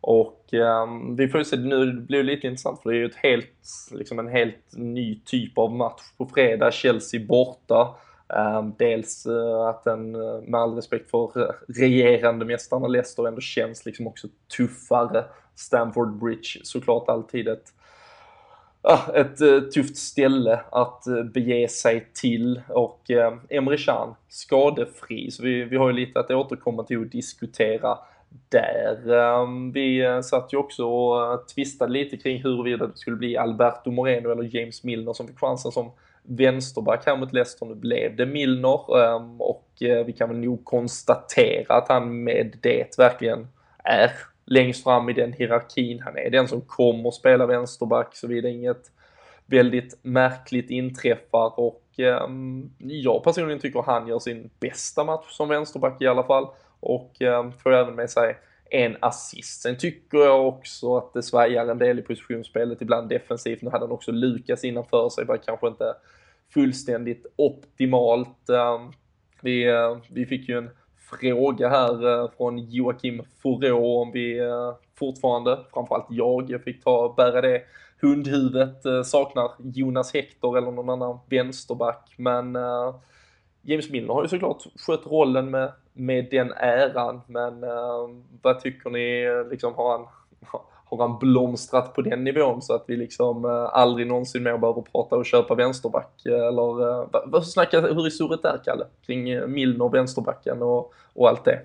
[0.00, 3.06] Och um, vi får ju se, nu blir det lite intressant för det är ju
[3.06, 6.72] ett helt, liksom en helt ny typ av match på fredag.
[6.72, 7.94] Chelsea borta.
[8.28, 13.86] Um, dels uh, att den, eh, med all respekt för regerande mästarna Leicester ändå känns
[13.86, 15.24] liksom också tuffare.
[15.54, 17.72] Stamford Bridge såklart alltid ett
[18.84, 25.30] ah, ett eh, tufft ställe att eh, bege sig till och eh, Emre Can skadefri
[25.30, 27.98] så vi, vi har ju lite att återkomma till och diskutera
[28.48, 29.12] där.
[29.12, 34.30] Ehm, vi satt ju också och tvistade lite kring huruvida det skulle bli Alberto Moreno
[34.30, 35.90] eller James Milner som fick chansen som
[36.22, 37.66] vänsterback här mot Leicester.
[37.66, 42.98] Nu blev det Milner ehm, och vi kan väl nog konstatera att han med det
[42.98, 43.48] verkligen
[43.84, 44.10] är
[44.44, 46.00] längst fram i den hierarkin.
[46.00, 48.90] Han är den som kommer spela vänsterback såvida inget
[49.46, 52.28] väldigt märkligt inträffar och eh,
[52.78, 56.46] jag personligen tycker han gör sin bästa match som vänsterback i alla fall
[56.80, 58.36] och eh, får även med sig
[58.70, 59.62] en assist.
[59.62, 63.62] Sen tycker jag också att det svajar en del i positionsspelet, ibland defensivt.
[63.62, 65.94] Nu hade han också Lukas innanför sig, var kanske inte
[66.54, 68.48] fullständigt optimalt.
[68.48, 68.92] Ehm,
[69.40, 70.70] vi, eh, vi fick ju en
[71.10, 77.14] fråga här eh, från Joakim Forå om vi eh, fortfarande, framförallt jag, jag fick ta
[77.16, 77.62] bära det
[78.00, 82.56] hundhuvudet, eh, saknar Jonas Hector eller någon annan vänsterback, men
[83.62, 87.60] James Milner har ju såklart skött rollen med, med den äran, men
[88.42, 90.06] vad tycker ni, liksom har han
[91.00, 94.82] har han blomstrat på den nivån så att vi liksom eh, aldrig någonsin mer behöver
[94.82, 96.26] prata och köpa vänsterback?
[96.26, 98.84] Eh, eller eh, vad snackar, hur är surret där Kalle?
[99.06, 101.60] Kring eh, Milner, vänsterbacken och, och allt det?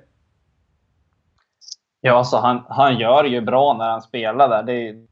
[2.01, 4.63] Ja, alltså han, han gör ju bra när han spelar där.
[4.63, 5.09] Det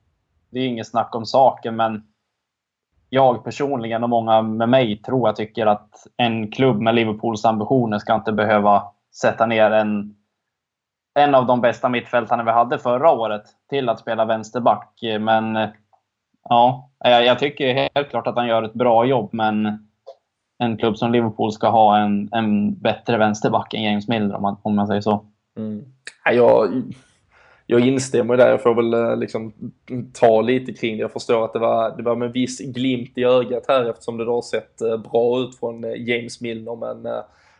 [0.49, 2.03] det är inget snack om saken, men
[3.09, 7.99] jag personligen och många med mig tror jag tycker att en klubb med Liverpools ambitioner
[7.99, 8.83] ska inte behöva
[9.21, 10.16] sätta ner en
[11.17, 14.99] en av de bästa mittfältarna vi hade förra året till att spela vänsterback.
[15.19, 15.69] Men
[16.49, 19.29] ja, jag tycker helt klart att han gör ett bra jobb.
[19.33, 19.87] Men
[20.57, 24.57] en klubb som Liverpool ska ha en, en bättre vänsterback än James Milner om man,
[24.61, 25.25] om man säger så.
[25.57, 25.85] Mm.
[26.33, 26.83] Jag,
[27.65, 28.49] jag instämmer där.
[28.49, 29.53] Jag får väl eh, liksom
[30.13, 31.01] ta lite kring det.
[31.01, 34.25] Jag förstår att det var, det var med viss glimt i ögat här eftersom det
[34.25, 36.75] då har sett eh, bra ut från eh, James Milner.
[36.75, 37.13] Men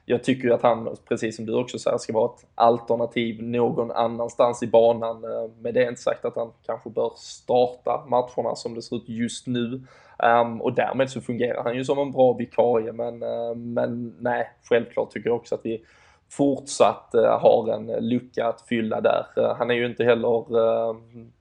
[0.09, 3.91] jag tycker ju att han, precis som du också säger, ska vara ett alternativ någon
[3.91, 5.23] annanstans i banan.
[5.23, 9.09] Eh, med det inte sagt att han kanske bör starta matcherna som det ser ut
[9.09, 9.81] just nu.
[10.23, 14.49] Um, och därmed så fungerar han ju som en bra vikarie, men, uh, men nej,
[14.69, 15.81] självklart tycker jag också att vi
[16.29, 19.25] fortsatt uh, har en lucka att fylla där.
[19.37, 20.45] Uh, han är ju inte heller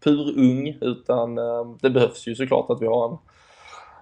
[0.04, 1.34] pur ung, utan
[1.80, 3.18] det behövs ju såklart att vi har en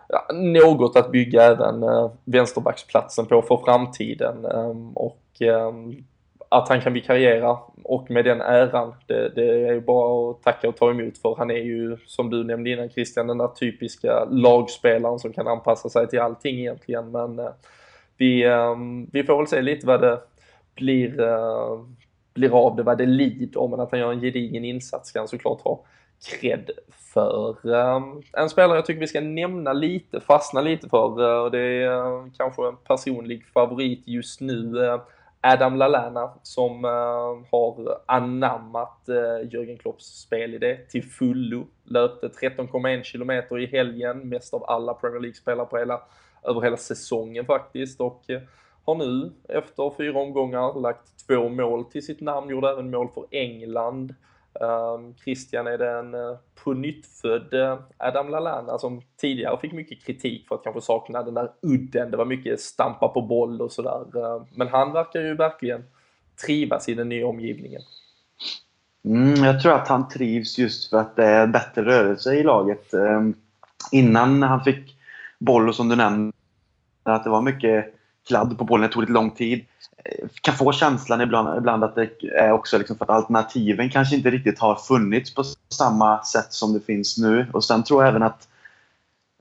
[0.08, 4.44] ja, något att bygga även eh, vänsterbacksplatsen på för framtiden.
[4.44, 6.04] Ehm, och ehm,
[6.48, 10.68] att han kan vikariera och med den äran, det, det, är ju bara att tacka
[10.68, 11.34] och ta emot för.
[11.38, 15.88] Han är ju, som du nämnde innan Christian, den där typiska lagspelaren som kan anpassa
[15.88, 17.10] sig till allting egentligen.
[17.10, 17.50] Men eh,
[18.16, 20.20] vi, ehm, vi får väl se lite vad det
[20.74, 21.80] blir, eh,
[22.34, 23.68] blir av det, vad det lider.
[23.68, 25.84] Men att han gör en gedigen insats kan han såklart ha
[26.26, 26.70] cred
[27.14, 27.74] för.
[27.74, 31.60] Ehm, en spelare jag tycker vi ska nämna lite, fastna lite för, uh, och det
[31.60, 34.76] är uh, kanske en personlig favorit just nu.
[34.76, 35.00] Uh,
[35.40, 36.84] Adam Lallana som
[37.50, 39.00] har anammat
[39.42, 41.66] Jürgen Klopps spelidé till fullo.
[41.84, 46.00] Löpte 13,1 kilometer i helgen, mest av alla Premier League-spelare på hela,
[46.42, 48.00] över hela säsongen faktiskt.
[48.00, 48.22] Och
[48.84, 53.24] har nu efter fyra omgångar lagt två mål till sitt namn, gjorde även mål för
[53.30, 54.14] England.
[54.60, 56.74] Um, Christian är den uh, på
[57.98, 62.10] Adam Lallana som tidigare fick mycket kritik för att kanske sakna den där udden.
[62.10, 64.16] Det var mycket stampa på boll och sådär.
[64.16, 65.84] Uh, men han verkar ju verkligen
[66.46, 67.82] trivas i den nya omgivningen.
[69.04, 72.94] Mm, jag tror att han trivs just för att det är bättre rörelse i laget.
[72.94, 73.34] Um,
[73.92, 74.96] innan han fick
[75.38, 76.32] boll och som du nämnde,
[77.02, 77.94] att det var mycket
[78.26, 79.64] kladd på bollen, det tog lite lång tid
[80.04, 84.16] eh, kan få känslan ibland, ibland att det är också liksom för att alternativen kanske
[84.16, 87.46] inte riktigt har funnits på samma sätt som det finns nu.
[87.52, 88.48] Och sen tror jag även att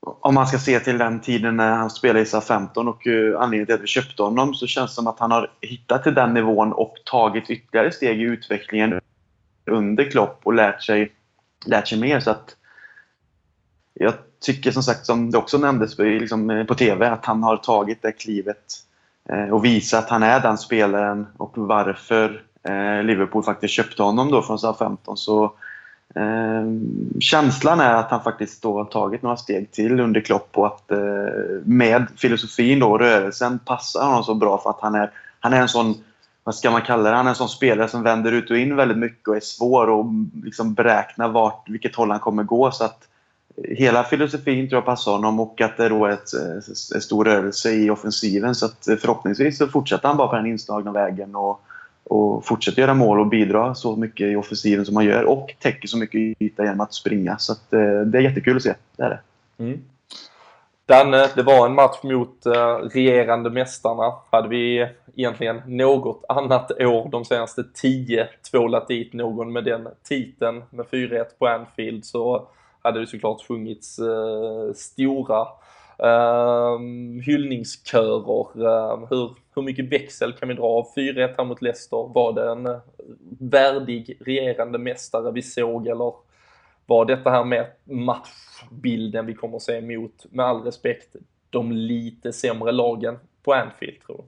[0.05, 3.65] om man ska se till den tiden när han spelade i SA-15 och eh, anledningen
[3.65, 6.33] till att vi köpte honom så känns det som att han har hittat till den
[6.33, 8.99] nivån och tagit ytterligare steg i utvecklingen
[9.65, 11.11] under Klopp och lärt sig,
[11.65, 12.19] lärt sig mer.
[12.19, 12.55] Så att
[13.93, 17.57] jag tycker som sagt, som det också nämndes liksom eh, på TV, att han har
[17.57, 18.83] tagit det klivet
[19.29, 24.31] Eh, och visat att han är den spelaren och varför eh, Liverpool faktiskt köpte honom
[24.31, 25.15] då från SA-15.
[25.15, 25.43] Så
[26.15, 26.63] eh,
[27.19, 30.91] känslan är att han faktiskt då har tagit några steg till under Klopp och att
[30.91, 30.97] eh,
[31.63, 35.69] med filosofin då, rörelsen, passar honom så bra för att han är, han är en
[35.69, 35.95] sån
[36.45, 37.15] vad ska man kalla det?
[37.15, 39.99] Han är en sån spelare som vänder ut och in väldigt mycket och är svår
[39.99, 40.05] att
[40.43, 42.71] liksom beräkna vart, vilket håll han kommer gå.
[42.71, 43.07] Så att
[43.55, 47.25] hela filosofin tror jag passar honom och att det då är ett, eh, en stor
[47.25, 48.55] rörelse i offensiven.
[48.55, 51.61] Så att eh, förhoppningsvis så fortsätter han bara på den inslagna vägen och,
[52.03, 55.87] och fortsätter göra mål och bidra så mycket i offensiven som han gör och täcker
[55.87, 57.37] så mycket yta genom att springa.
[57.37, 58.73] Så att, eh, det är jättekul att se.
[58.97, 59.19] Det är det.
[59.63, 59.81] Mm.
[60.85, 62.37] Danne, det var en match mot
[62.93, 64.13] regerande mästarna.
[64.29, 70.63] Hade vi egentligen något annat år de senaste tio tvålat dit någon med den titeln
[70.69, 72.47] med 4-1 på Anfield så
[72.83, 75.41] hade det såklart sjungits uh, stora
[76.03, 76.79] uh,
[77.25, 78.57] hyllningskörer.
[78.57, 82.13] Uh, hur, hur mycket växel kan vi dra av 4-1 här mot Leicester?
[82.13, 82.79] Var det en eh,
[83.39, 86.13] värdig regerande mästare vi såg eller
[86.85, 91.15] var detta här med matchbilden vi kommer att se mot, med all respekt,
[91.49, 94.23] de lite sämre lagen på Anfield tror du?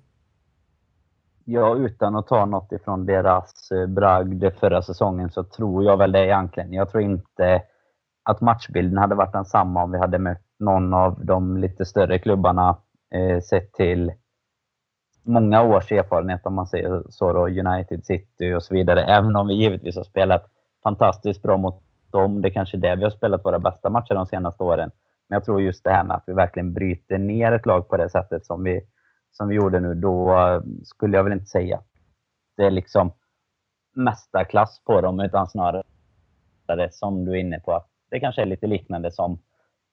[1.47, 6.11] Ja, utan att ta något ifrån deras eh, bragd förra säsongen så tror jag väl
[6.11, 6.73] det egentligen.
[6.73, 7.61] Jag tror inte
[8.25, 12.77] att matchbilden hade varit densamma om vi hade mött någon av de lite större klubbarna
[13.13, 14.11] eh, sett till
[15.23, 19.03] många års erfarenhet om man säger så då, United City och så vidare.
[19.03, 20.45] Även om vi givetvis har spelat
[20.83, 22.41] fantastiskt bra mot dem.
[22.41, 24.91] Det är kanske är där vi har spelat våra bästa matcher de senaste åren.
[25.29, 27.97] Men jag tror just det här med att vi verkligen bryter ner ett lag på
[27.97, 28.81] det sättet som vi,
[29.31, 30.37] som vi gjorde nu, då
[30.83, 31.79] skulle jag väl inte säga
[32.57, 33.11] det är liksom
[33.95, 35.83] mästarklass på dem, utan snarare
[36.91, 39.39] som du är inne på, att det kanske är lite liknande som,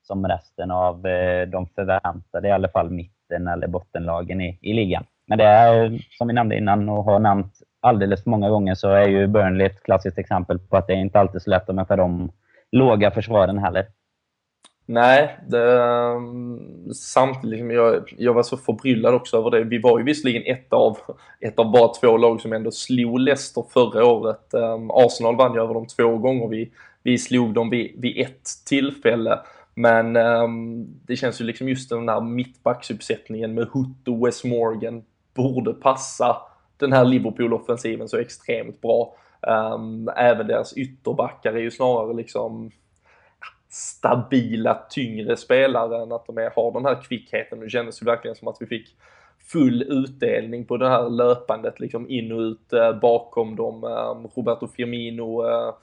[0.03, 5.05] som resten av eh, de förväntade, i alla fall mitten eller bottenlagen i, i ligan.
[5.27, 8.89] Men det är, som vi nämnde innan och har nämnt alldeles för många gånger, så
[8.89, 11.75] är ju Burnley ett klassiskt exempel på att det inte alltid är så lätt att
[11.75, 12.31] möta de
[12.71, 13.85] låga försvaren heller.
[14.85, 19.63] Nej, det, mm, samtidigt, liksom, jag, jag var så förbryllad också över det.
[19.63, 20.97] Vi var ju visserligen ett av,
[21.39, 24.53] ett av bara två lag som ändå slog Leicester förra året.
[24.53, 26.47] Ehm, Arsenal vann ju över dem två gånger.
[26.47, 26.71] Vi,
[27.03, 29.39] vi slog dem vid, vid ett tillfälle.
[29.75, 35.03] Men um, det känns ju liksom just den här mittbacksuppsättningen med Hutt och Wes Morgan
[35.33, 36.37] borde passa
[36.77, 39.15] den här Liverpool-offensiven så extremt bra.
[39.41, 42.71] Um, även deras ytterbackar är ju snarare liksom
[43.69, 47.59] stabila, tyngre spelare än att de är, har den här kvickheten.
[47.59, 48.95] Det kändes ju verkligen som att vi fick
[49.39, 53.83] full utdelning på det här löpandet liksom in och ut eh, bakom dem.
[53.83, 55.73] Eh, Roberto Firmino eh,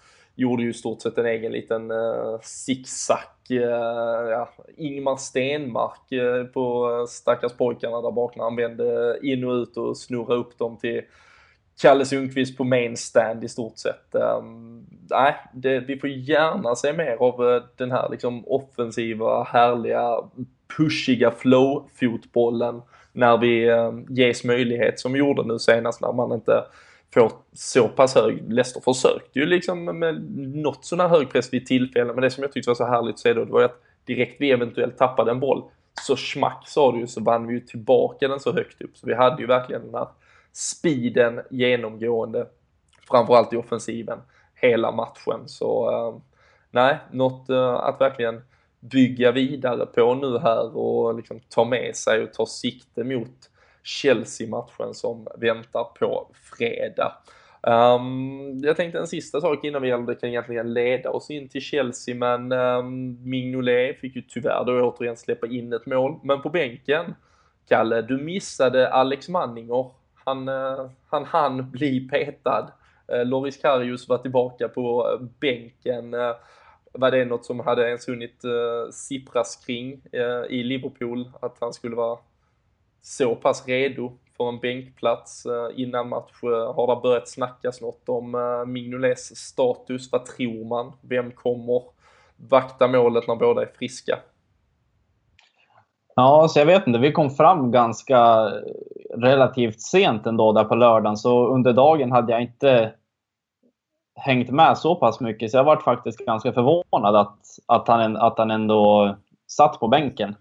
[0.40, 3.18] gjorde ju stort sett en egen liten eh, zigzag.
[3.50, 9.53] Eh, ja, Ingmar Stenmark eh, på stackars pojkarna där bak när han vände in och
[9.53, 11.03] ut och snurrade upp dem till
[11.83, 14.14] Kalle Sundqvist på mainstand i stort sett.
[14.14, 20.16] Um, nej, det, vi får gärna se mer av uh, den här liksom offensiva, härliga,
[20.76, 26.64] pushiga flow-fotbollen när vi uh, ges möjlighet som vi gjorde nu senast när man inte
[27.14, 28.53] får så pass hög.
[28.53, 30.23] Leicester försökte ju liksom med
[30.57, 33.14] något sån här hög press vid tillfällen, men det som jag tyckte var så härligt
[33.14, 35.62] att se då, det var ju att direkt vi eventuellt tappade en boll,
[36.07, 38.96] så smack sa du ju, så vann vi ju tillbaka den så högt upp.
[38.96, 40.09] Så vi hade ju verkligen den här
[40.53, 42.46] speeden genomgående,
[43.11, 44.18] framförallt i offensiven,
[44.55, 45.40] hela matchen.
[45.46, 46.20] Så uh,
[46.70, 48.42] nej, något uh, att verkligen
[48.81, 53.50] bygga vidare på nu här och liksom ta med sig och ta sikte mot
[53.83, 57.12] Chelsea-matchen som väntar på fredag.
[57.62, 61.61] Um, jag tänkte en sista sak innan vi det kan egentligen leda oss in till
[61.61, 66.19] Chelsea men um, Mignolet fick ju tyvärr då återigen släppa in ett mål.
[66.23, 67.14] Men på bänken,
[67.69, 69.90] Kalle, du missade Alex Manninger.
[70.25, 72.73] Han, uh, han hann bli petad.
[73.12, 76.14] Uh, Loris Karius var tillbaka på eh, bänken.
[76.14, 76.35] Uh,
[76.93, 81.31] var det något som hade ens hunnit uh, sippras kring uh, i Liverpool?
[81.40, 82.19] Att han skulle vara
[83.03, 86.43] så pass redo för en bänkplats eh, innan match.
[86.43, 90.13] Eh, har det börjat snackas något om eh, Mignolets status?
[90.13, 90.93] Vad tror man?
[91.01, 91.83] Vem kommer
[92.37, 94.19] vakta målet när båda är friska?
[96.15, 96.99] Ja, så jag vet inte.
[96.99, 98.51] Vi kom fram ganska
[99.15, 102.93] relativt sent ändå där på lördagen, så under dagen hade jag inte
[104.15, 105.51] hängt med så pass mycket.
[105.51, 109.15] Så jag varit faktiskt ganska förvånad att, att, han, att han ändå
[109.47, 110.37] satt på bänken.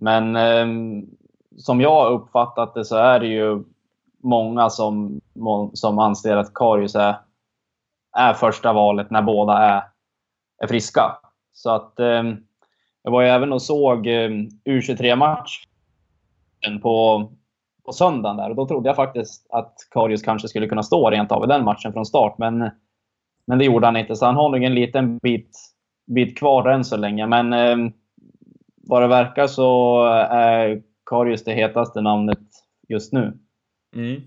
[0.00, 0.66] Men eh,
[1.56, 3.64] som jag har uppfattat det så är det ju
[4.22, 5.20] många som,
[5.72, 7.14] som anser att Karius är,
[8.16, 9.82] är första valet när båda är,
[10.62, 11.16] är friska.
[11.52, 12.22] Så att eh,
[13.02, 14.30] jag var ju även och såg eh,
[14.64, 17.28] U23-matchen på,
[17.84, 21.32] på söndagen där och då trodde jag faktiskt att Karius kanske skulle kunna stå rent
[21.32, 22.34] av i den matchen från start.
[22.38, 22.70] Men,
[23.46, 25.58] men det gjorde han inte, så han har nog en liten bit,
[26.06, 27.26] bit kvar än så länge.
[27.26, 27.76] Men eh,
[28.82, 32.38] vad det verkar så är Karius det hetaste namnet
[32.88, 33.38] just nu.
[33.96, 34.20] Mm.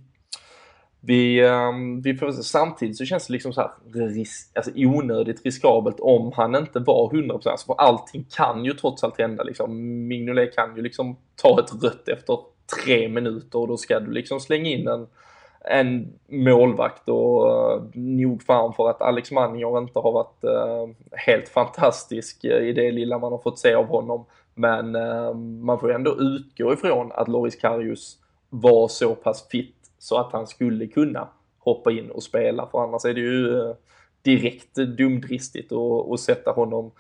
[1.02, 3.72] vi, ehm, vi samtidigt så känns det liksom så här
[4.10, 9.04] risk, alltså onödigt riskabelt om han inte var 100% alltså för allting kan ju trots
[9.04, 10.08] allt hända liksom.
[10.08, 12.38] Mignolet kan ju liksom ta ett rött efter
[12.86, 15.08] tre minuter och då ska du liksom slänga in en,
[15.66, 21.50] en målvakt och uh, nog fan för att Alex Manninger inte har varit uh, helt
[21.50, 24.26] fantastisk eh, i det lilla man har fått se av honom.
[24.56, 28.18] Men eh, man får ju ändå utgå ifrån att Loris Karius
[28.50, 31.28] var så pass fit så att han skulle kunna
[31.60, 33.76] hoppa in och spela för annars är det ju eh,
[34.22, 36.92] direkt dumdristigt att, att sätta honom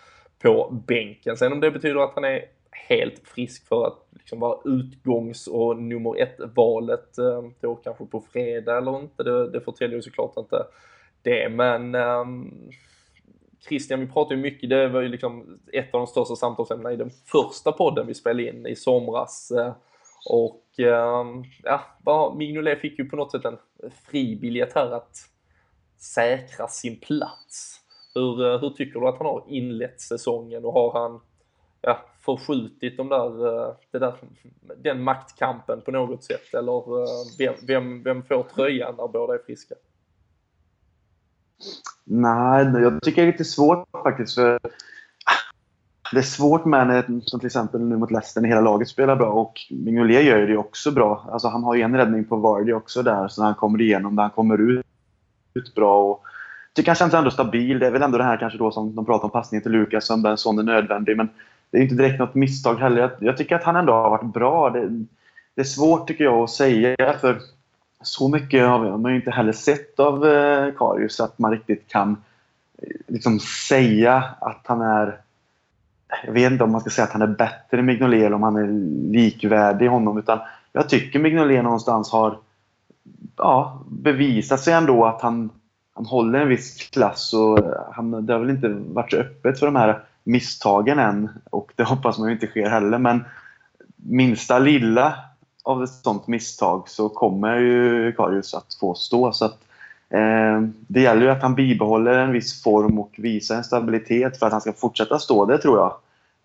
[0.41, 1.37] på bänken.
[1.37, 5.77] Sen om det betyder att han är helt frisk för att liksom vara utgångs och
[5.77, 10.65] nummer ett-valet eh, då kanske på fredag eller inte, det, det förtäljer ju såklart inte
[11.21, 11.49] det.
[11.49, 12.53] Men ehm,
[13.67, 16.95] Christian, vi pratade ju mycket, det var ju liksom ett av de största samtalsämnena i
[16.95, 19.51] den första podden vi spelade in i somras.
[19.51, 19.73] Eh,
[20.29, 23.57] och ehm, ja, Mignolet fick ju på något sätt en
[24.11, 25.17] fri biljett här att
[25.97, 27.79] säkra sin plats.
[28.15, 31.21] Hur, eh, hur tycker du att han har inlett säsongen och har han
[31.81, 34.13] ja, förskjutit de där, eh, det där,
[34.77, 36.53] den maktkampen på något sätt?
[36.53, 36.83] Eller
[37.37, 39.75] vem, vem, vem får tröjan när båda är friska?
[42.03, 44.35] Nej, jag tycker det är lite svårt faktiskt.
[44.35, 44.59] För
[46.11, 49.15] det är svårt med när, som till exempel nu mot Leicester, när hela laget spelar
[49.15, 51.29] bra och Mignolet gör det också bra.
[51.31, 54.15] Alltså han har ju en räddning på Vardy också där, så när han kommer igenom,
[54.15, 54.85] där han kommer ut,
[55.53, 56.11] ut bra.
[56.11, 56.23] Och,
[56.73, 57.79] tycker han känns ändå stabil.
[57.79, 60.05] Det är väl ändå det här kanske då som de pratar om passningen till Lukas
[60.05, 61.17] som en sån är nödvändig.
[61.17, 61.29] Men
[61.71, 63.01] det är inte direkt något misstag heller.
[63.01, 64.69] Jag, jag, tycker att han ändå har varit bra.
[64.69, 64.89] Det,
[65.55, 67.39] det, är svårt tycker jag att säga för
[68.03, 72.17] så mycket har man ju inte heller sett av eh, Karius att man riktigt kan
[72.77, 75.17] eh, liksom säga att han är
[76.25, 78.43] jag vet inte om man ska säga att han är bättre än Mignolet eller om
[78.43, 78.67] han är
[79.11, 80.17] likvärdig honom.
[80.17, 80.39] Utan
[80.73, 82.37] jag tycker Mignolet någonstans har
[83.37, 85.49] ja, bevisat sig ändå att han,
[85.93, 87.33] han håller en viss klass.
[87.33, 91.29] Och eh, han, det har väl inte varit så öppet för de här misstagen än.
[91.49, 92.97] Och det hoppas man ju inte sker heller.
[92.97, 93.23] Men
[93.95, 95.15] minsta lilla
[95.63, 99.31] av ett sånt misstag så kommer ju Karius att få stå.
[99.31, 99.57] Så att,
[100.09, 104.45] eh, det gäller ju att han bibehåller en viss form och visar en stabilitet för
[104.45, 105.95] att han ska fortsätta stå det tror jag.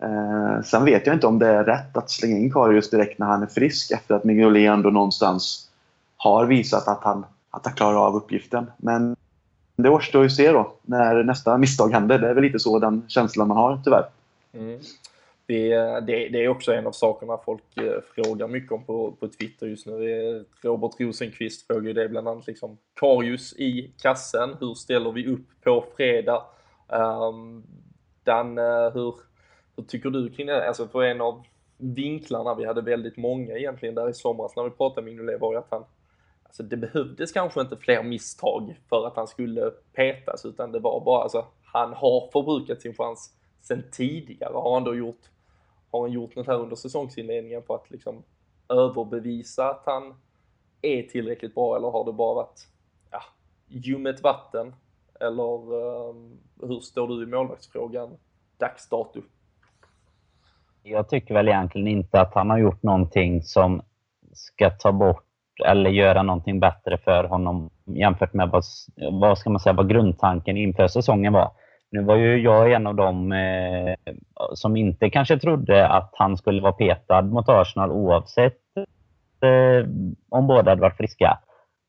[0.03, 3.27] Eh, sen vet jag inte om det är rätt att slänga in Karius direkt när
[3.27, 5.69] han är frisk efter att Mignolet ändå någonstans
[6.17, 8.71] har visat att han, att han klarar av uppgiften.
[8.77, 9.15] Men
[9.75, 12.19] det återstår ju att se då när nästa misstag händer.
[12.19, 14.05] Det är väl lite så den känslan man har tyvärr.
[14.53, 14.79] Mm.
[15.49, 19.27] Det, det, det, är också en av sakerna folk eh, frågar mycket om på, på
[19.27, 20.45] Twitter just nu.
[20.61, 25.47] Robert Rosenqvist frågar ju det bland annat liksom Karius i kassen, hur ställer vi upp
[25.63, 26.45] på fredag?
[26.87, 27.63] Um,
[28.23, 29.15] Dan, eh, hur,
[29.75, 30.67] hur tycker du kring det?
[30.67, 31.43] Alltså för en av
[31.77, 35.53] vinklarna, vi hade väldigt många egentligen där i somras när vi pratade med Mignolet var
[35.53, 35.85] ju att han
[36.43, 41.05] Alltså det behövdes kanske inte fler misstag för att han skulle petas utan det var
[41.05, 44.53] bara alltså han har förbrukat sin chans sen tidigare.
[44.53, 45.29] Har han då gjort,
[45.91, 48.23] har han gjort något här under säsongsinledningen på att liksom
[48.69, 50.13] överbevisa att han
[50.81, 52.67] är tillräckligt bra eller har det bara varit
[53.11, 53.21] ja,
[53.67, 54.75] ljummet vatten?
[55.19, 58.17] Eller um, hur står du i målvaktsfrågan
[58.57, 59.21] dags dato?
[60.83, 63.81] Jag tycker väl egentligen inte att han har gjort någonting som
[64.33, 65.25] ska ta bort
[65.65, 68.63] eller göra någonting bättre för honom jämfört med vad,
[69.11, 71.51] vad ska man säga, vad grundtanken inför säsongen var.
[71.91, 73.95] Nu var ju jag en av dem eh,
[74.53, 78.57] som inte kanske trodde att han skulle vara petad mot Arsenal oavsett
[79.41, 79.89] eh,
[80.29, 81.39] om båda hade varit friska.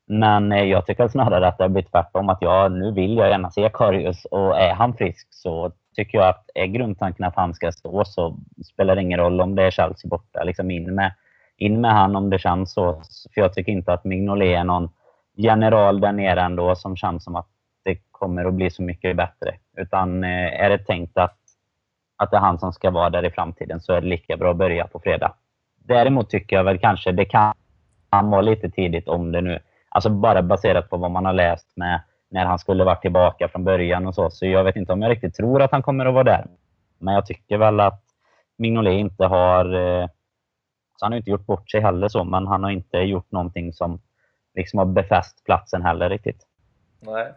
[0.07, 2.29] Men eh, jag tycker snarare att det har blivit tvärtom.
[2.29, 6.29] Att jag, nu vill jag gärna se Karius och är han frisk så tycker jag
[6.29, 8.37] att är grundtanken att han ska stå så
[8.73, 10.43] spelar det ingen roll om det är Chelsea borta.
[10.43, 11.13] Liksom in, med,
[11.57, 13.01] in med han om det känns så.
[13.33, 14.89] För jag tycker inte att Mignolet är någon
[15.37, 17.47] general där nere ändå som känns som att
[17.83, 19.55] det kommer att bli så mycket bättre.
[19.77, 21.37] Utan eh, är det tänkt att,
[22.17, 24.51] att det är han som ska vara där i framtiden så är det lika bra
[24.51, 25.33] att börja på fredag.
[25.85, 27.53] Däremot tycker jag väl kanske det kan
[28.09, 29.59] vara lite tidigt om det nu,
[29.89, 33.63] alltså bara baserat på vad man har läst med när han skulle varit tillbaka från
[33.63, 34.29] början och så.
[34.29, 36.47] Så jag vet inte om jag riktigt tror att han kommer att vara där.
[36.99, 38.03] Men jag tycker väl att
[38.57, 39.65] Mignolet inte har...
[39.73, 40.07] Eh,
[40.95, 43.73] så han har inte gjort bort sig heller så, men han har inte gjort någonting
[43.73, 44.01] som
[44.55, 46.47] liksom har befäst platsen heller riktigt.
[46.99, 47.33] Nej.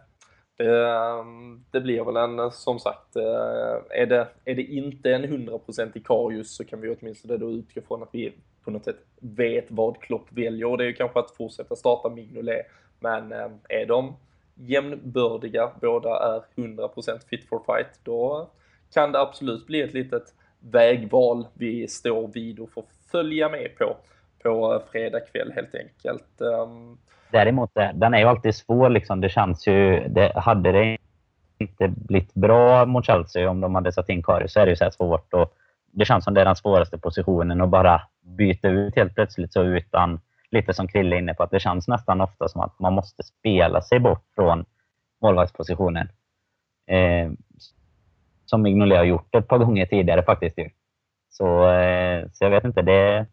[0.57, 1.25] Det,
[1.71, 6.03] det blir väl en, eh, som sagt, eh, är det, är det inte en 100%
[6.03, 8.33] Karius så kan vi åtminstone då utgå från att vi
[8.63, 12.09] på något sätt vet vad Klopp väljer och det är ju kanske att fortsätta starta
[12.09, 12.65] Mignolet.
[12.99, 14.15] Men eh, är de
[14.55, 18.49] jämnbördiga, båda är 100% fit for fight, då
[18.93, 23.97] kan det absolut bli ett litet vägval vi står vid och får följa med på
[24.45, 26.41] på fredag kväll helt enkelt.
[26.41, 26.97] Ehm,
[27.31, 28.89] Däremot, eh, den är ju alltid svår.
[28.89, 29.21] Liksom.
[29.21, 30.07] Det känns ju...
[30.07, 30.97] Det, hade det
[31.57, 34.75] inte blivit bra mot Chelsea om de hade satt in Karius så är det ju
[34.75, 35.33] så svårt.
[35.33, 35.53] Och
[35.91, 39.63] det känns som det är den svåraste positionen att bara byta ut helt plötsligt så
[39.63, 40.19] utan,
[40.51, 43.23] lite som Krille är inne på, att det känns nästan ofta som att man måste
[43.23, 44.65] spela sig bort från
[45.21, 46.09] målvaktspositionen.
[46.87, 47.31] Eh,
[48.45, 50.57] som Mignolet har gjort ett par gånger tidigare faktiskt.
[51.29, 53.25] Så, eh, så jag vet inte, det,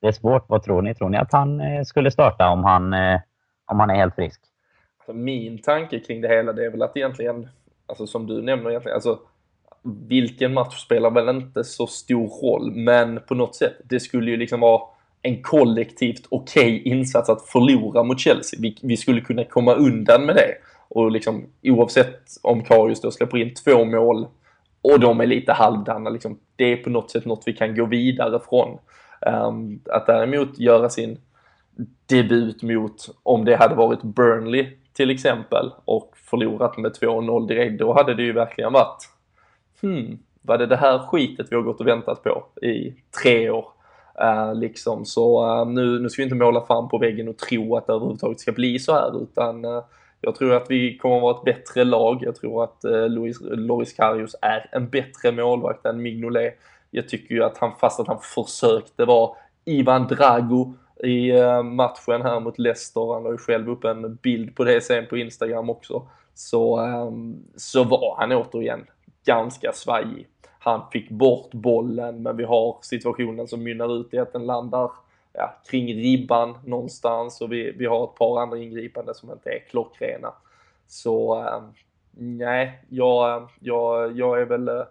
[0.00, 0.44] det är svårt.
[0.48, 0.94] Vad tror ni?
[0.94, 3.20] Tror ni att han eh, skulle starta om han, eh,
[3.66, 4.40] om han är helt frisk?
[4.98, 7.48] Alltså min tanke kring det hela det är väl att egentligen,
[7.86, 9.18] alltså som du nämner egentligen, alltså
[10.08, 14.36] vilken match spelar väl inte så stor roll, men på något sätt, det skulle ju
[14.36, 14.82] liksom vara
[15.22, 18.60] en kollektivt okej okay insats att förlora mot Chelsea.
[18.62, 20.54] Vi, vi, skulle kunna komma undan med det.
[20.88, 24.26] Och liksom oavsett om Karius då släpper in två mål
[24.82, 27.84] och de är lite halvdana, liksom, det är på något sätt något vi kan gå
[27.84, 28.78] vidare från.
[29.26, 31.18] Um, att däremot göra sin
[32.06, 37.92] debut mot, om det hade varit Burnley till exempel och förlorat med 2-0 direkt, då
[37.92, 39.08] hade det ju verkligen varit
[39.80, 43.66] hmm, var det det här skitet vi har gått och väntat på i tre år?
[44.22, 45.04] Uh, liksom.
[45.04, 47.92] Så uh, nu, nu ska vi inte måla fram på väggen och tro att det
[47.92, 49.84] överhuvudtaget ska bli så här utan uh,
[50.20, 52.18] jag tror att vi kommer att vara ett bättre lag.
[52.22, 53.08] Jag tror att uh,
[53.56, 56.58] Loris Karius är en bättre målvakt än Mignolet.
[56.90, 59.30] Jag tycker ju att han, fast att han försökte vara
[59.64, 64.56] Ivan Drago i eh, matchen här mot Leicester, han har ju själv upp en bild
[64.56, 68.86] på det sen på Instagram också, så, ehm, så var han återigen
[69.24, 70.28] ganska svajig.
[70.58, 74.90] Han fick bort bollen men vi har situationen som mynnar ut i att den landar
[75.32, 79.58] ja, kring ribban någonstans och vi, vi har ett par andra ingripanden som inte är
[79.70, 80.32] klockrena.
[80.86, 81.72] Så ehm,
[82.38, 84.82] nej, jag, jag, jag är väl eh,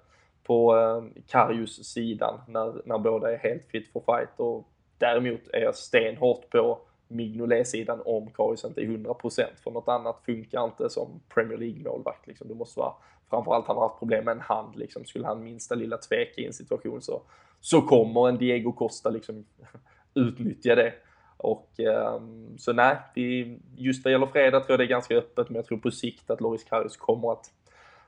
[0.43, 5.61] på ehm, Karius sidan när, när båda är helt fit for fight och däremot är
[5.61, 11.21] jag stenhårt på Mignolet-sidan om Karius inte är 100% för något annat funkar inte som
[11.33, 12.27] Premier League-målvakt.
[12.27, 12.47] Liksom.
[12.47, 12.93] Du måste vara,
[13.29, 14.75] framförallt han har haft problem med en hand.
[14.75, 15.05] Liksom.
[15.05, 17.21] Skulle han minsta lilla tveka i en situation så,
[17.59, 19.45] så kommer en Diego Costa liksom
[20.13, 20.93] utnyttja det.
[21.37, 21.69] Och
[22.15, 25.55] um, så nej, vi, just vad gäller fredag tror jag det är ganska öppet, men
[25.55, 27.51] jag tror på sikt att Loris Karius kommer att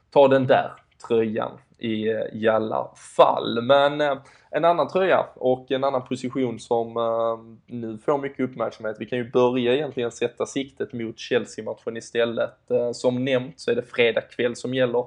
[0.10, 0.72] ta den där
[1.08, 3.62] tröjan i, i alla fall.
[3.62, 4.18] Men eh,
[4.52, 8.96] en annan tröja och en annan position som eh, nu får mycket uppmärksamhet.
[9.00, 12.72] Vi kan ju börja egentligen sätta siktet mot Chelsea-matchen istället.
[12.72, 15.06] Eh, som nämnt så är det fredag kväll som gäller.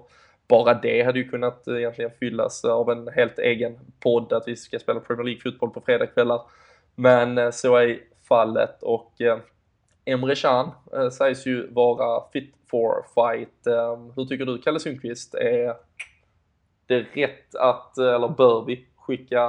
[0.51, 4.57] Bara det hade ju kunnat eh, egentligen fyllas av en helt egen podd att vi
[4.57, 6.41] ska spela Premier League-fotboll på fredagkvällar.
[6.95, 7.99] Men eh, så är
[8.29, 9.39] fallet och eh,
[10.05, 10.71] Emre Can
[11.13, 13.67] sägs ju vara fit for fight.
[14.17, 15.35] hur tycker du Kalle Sundqvist?
[15.35, 15.75] Är
[16.91, 19.47] det är rätt att, eh, eller bör vi skicka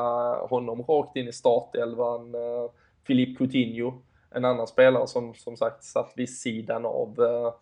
[0.50, 2.36] honom rakt in i startelvan?
[2.36, 2.72] Eh,
[3.08, 3.94] Filip Coutinho,
[4.32, 7.16] en annan spelare som som sagt satt vid sidan av.
[7.20, 7.54] Eh,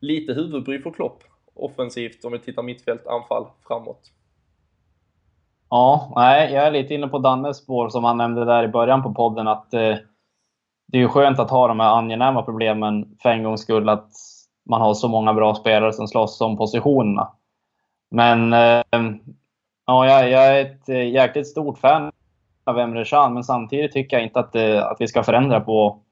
[0.00, 1.22] lite huvudbry för Klopp
[1.54, 4.00] offensivt om vi tittar mittfält, anfall, framåt.
[5.68, 9.02] Ja, nej, jag är lite inne på Dannes spår som han nämnde där i början
[9.02, 9.96] på podden att eh,
[10.86, 14.10] det är ju skönt att ha de här angenäma problemen för en gångs skull att
[14.70, 17.32] man har så många bra spelare som slåss om positionerna.
[18.10, 19.18] Men ehm,
[19.86, 22.12] ja, jag, är ett jäkligt stort fan
[22.64, 26.02] av Emre Can, men samtidigt tycker jag inte att, eh, att vi ska förändra på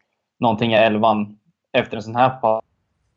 [0.41, 1.39] någonting i elvan
[1.73, 2.31] efter en sån här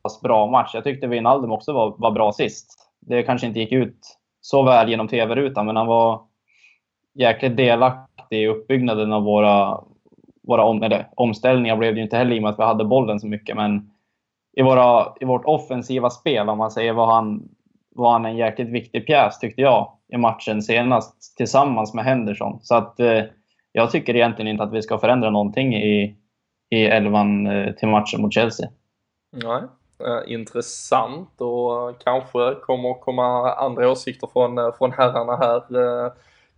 [0.04, 0.72] pass bra match.
[0.74, 2.90] Jag tyckte Wijnaldum också var, var bra sist.
[3.00, 6.22] Det kanske inte gick ut så väl genom TV-rutan, men han var
[7.14, 9.82] jäkligt delaktig i uppbyggnaden av våra,
[10.44, 11.78] våra om, eller, omställningar.
[11.78, 13.92] blev det ju inte heller i och med att vi hade bollen så mycket, men
[14.54, 17.50] i, våra, i vårt offensiva spel, om man säger, vad han,
[17.96, 22.60] var han en jäkligt viktig pjäs, tyckte jag, i matchen senast tillsammans med Henderson.
[22.62, 23.24] Så att eh,
[23.72, 26.16] jag tycker egentligen inte att vi ska förändra någonting i,
[26.70, 28.70] i elvan eh, till matchen mot Chelsea.
[29.32, 29.62] Nej,
[30.08, 35.58] eh, intressant och kanske kommer komma andra åsikter från, eh, från herrarna här.
[36.06, 36.12] Eh,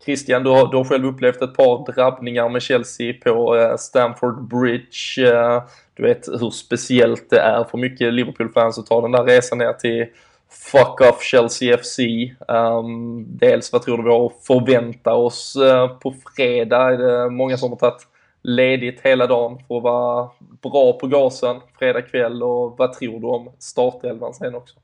[0.05, 4.47] Christian, du har, du har själv upplevt ett par drabbningar med Chelsea på eh, Stamford
[4.47, 5.33] Bridge.
[5.33, 5.63] Eh,
[5.93, 9.73] du vet hur speciellt det är för mycket Liverpool-fans att ta den där resan ner
[9.73, 10.05] till
[10.53, 11.99] Fuck off Chelsea FC.
[11.99, 16.93] Um, ehm, dels vad tror du vi har att förvänta oss uh, på fredag?
[16.93, 18.07] Är det många som har tagit
[18.43, 20.29] ledigt hela dagen för att vara
[20.61, 24.79] bra på gasen fredag kväll och vad tror du om startelvan sen också?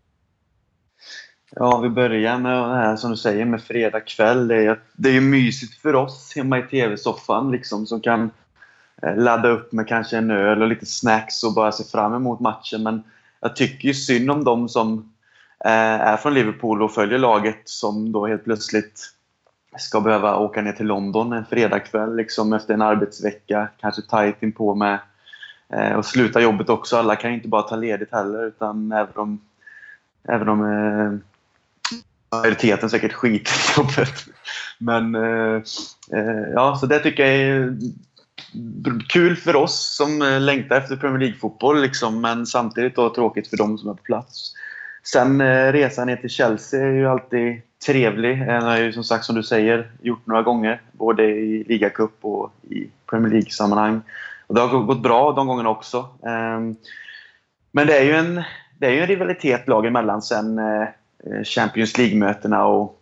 [1.55, 4.47] Ja, vi börjar med det här som du säger med fredag kväll.
[4.47, 8.31] Det är, det är ju mysigt för oss hemma i TV-soffan liksom som kan
[9.01, 12.39] eh, ladda upp med kanske en öl och lite snacks och bara se fram emot
[12.39, 12.83] matchen.
[12.83, 13.03] Men
[13.39, 15.13] jag tycker ju synd om dem som
[15.65, 19.13] Eh, är från Liverpool och följer laget som då helt plötsligt
[19.77, 23.67] ska behöva åka ner till London en fredagkväll liksom efter en arbetsvecka.
[23.81, 24.99] Kanske tajt inpå med
[25.73, 26.97] eh, och sluta jobbet också.
[26.97, 29.41] Alla kan ju inte bara ta ledigt heller utan även om,
[30.27, 31.19] även om eh,
[32.31, 34.25] majoriteten säkert skiter i jobbet.
[34.77, 35.61] Men eh,
[36.13, 37.77] eh ja, så det tycker jag är
[39.09, 43.77] kul för oss som längtar efter Premier League-fotboll liksom, men samtidigt då tråkigt för dem
[43.77, 44.53] som är på plats.
[45.11, 48.39] Sen eh, resan ner till Chelsea är ju alltid trevlig.
[48.45, 50.81] Den har ju som sagt, som du säger, gjort några gånger.
[50.91, 54.01] Både i ligacup och i Premier League-sammanhang.
[54.47, 56.07] Och det har gått bra de gångerna också.
[56.25, 56.75] Ehm,
[57.71, 58.43] men det är ju en,
[58.77, 60.87] det är ju en rivalitet lag emellan sen eh,
[61.43, 62.99] Champions League-mötena och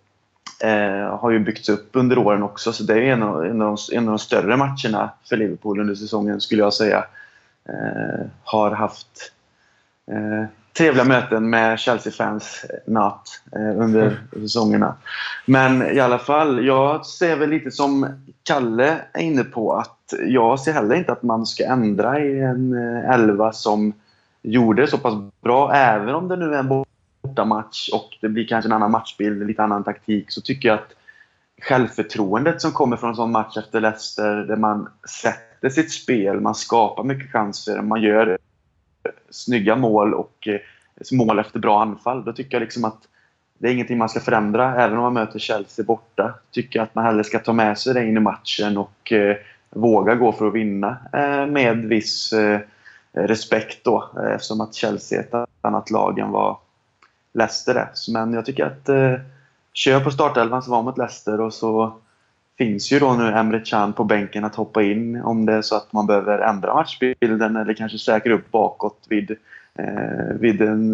[0.63, 2.73] eh, har ju byggts upp under åren också.
[2.73, 5.79] Så det är en av, en, av de, en av de större matcherna för Liverpool
[5.79, 7.05] under säsongen skulle jag säga.
[8.43, 9.31] Har haft
[10.77, 14.17] trevliga möten med Chelsea-fans natt eh, under mm.
[14.31, 14.95] säsongerna.
[15.45, 18.07] Men i alla fall, jag ser väl lite som
[18.43, 22.73] Kalle är inne på att jag ser heller inte att man ska ändra i en
[22.73, 23.93] eh, elva som
[24.41, 26.83] gjorde det så pass bra, även om det nu är en
[27.23, 30.93] bortamatch och det blir kanske en annan matchbild, lite annan taktik, så tycker jag att
[31.61, 36.55] självförtroendet som kommer från en sån match efter Leicester, där man sätter sitt spel, man
[36.55, 38.37] skapar mycket chanser, man gör
[39.29, 40.59] snygga mål och eh,
[41.11, 42.23] mål efter bra anfall.
[42.23, 43.07] Då tycker jag liksom att
[43.57, 46.33] det är ingenting man ska förändra, även om man möter Chelsea borta.
[46.51, 49.37] Tycker att man hellre ska ta med sig det in i matchen och eh,
[49.69, 52.59] våga gå för att vinna eh, med viss eh,
[53.11, 56.55] respekt då, eh, eftersom att Chelsea är ett annat lag än vad
[57.33, 57.89] Leicester är.
[58.13, 59.13] Men jag tycker att eh,
[59.73, 61.93] kör på startelvan som var mot Leicester och så
[62.57, 65.75] finns ju då nu Emre Can på bänken att hoppa in om det är så
[65.75, 69.31] att man behöver ändra matchbilden eller kanske säkra upp bakåt vid,
[69.75, 70.91] eh, vid en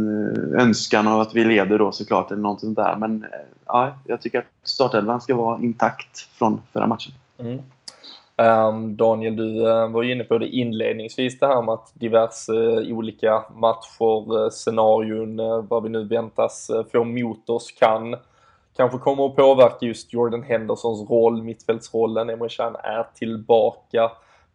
[0.54, 2.96] eh, önskan av att vi leder då såklart eller något sånt där.
[2.96, 7.14] Men eh, ja, jag tycker att startelvan ska vara intakt från förra matchen.
[7.40, 7.60] Mm.
[8.38, 12.98] Um, Daniel, du uh, var inne på det inledningsvis det här med att diverse uh,
[12.98, 15.38] olika matcher, uh, scenarion,
[15.68, 18.16] vad vi nu väntas få mot oss kan
[18.76, 22.30] kanske kommer att påverka just Jordan Hendersons roll, mittfältsrollen.
[22.30, 24.12] Emre Can är tillbaka.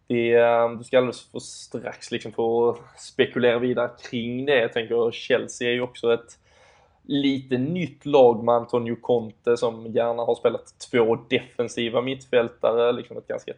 [0.07, 4.61] Det, eh, du ska alldeles för strax liksom få spekulera vidare kring det.
[4.61, 6.37] Jag tänker Chelsea är ju också ett
[7.09, 13.27] lite nytt lag med Antonio Conte som gärna har spelat två defensiva mittfältare, liksom ett
[13.27, 13.53] ganska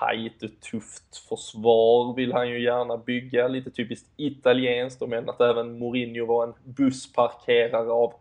[0.00, 5.78] tajt och tufft försvar vill han ju gärna bygga, lite typiskt italienskt, men att även
[5.78, 8.14] Mourinho var en bussparkerare av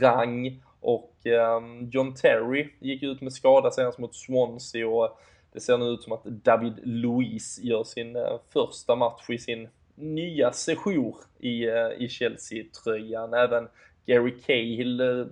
[0.00, 5.10] rang och ehm, John Terry gick ut med skada senast mot Swansea och eh,
[5.52, 9.68] det ser nu ut som att David Luiz gör sin eh, första match i sin
[9.94, 13.34] nya sejour i, eh, i Chelsea-tröjan.
[13.34, 13.68] Även
[14.06, 15.26] Gary Cahill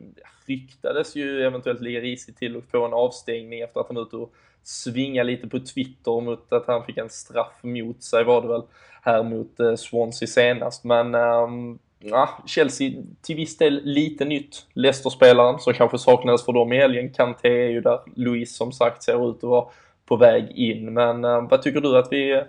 [0.46, 4.16] ryktades ju eventuellt ligga risigt till att få en avstängning efter att han var ute
[4.16, 8.48] och svinga lite på Twitter mot att han fick en straff mot sig var det
[8.48, 8.62] väl
[9.02, 10.84] här mot Swansea senast.
[10.84, 11.78] Men ehm,
[12.10, 12.90] ja, Chelsea
[13.22, 14.66] till viss del lite nytt.
[14.74, 17.12] Leicester-spelaren som kanske saknades för dem i helgen.
[17.12, 18.00] Kanté är ju där.
[18.14, 19.66] Louise som sagt ser ut att vara
[20.06, 20.94] på väg in.
[20.94, 22.42] Men eh, vad tycker du att vi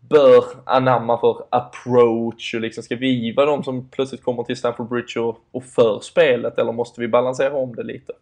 [0.00, 4.88] bör anamma för approach och liksom ska vi vara de som plötsligt kommer till Stamford
[4.88, 8.12] Bridge och, och för spelet eller måste vi balansera om det lite?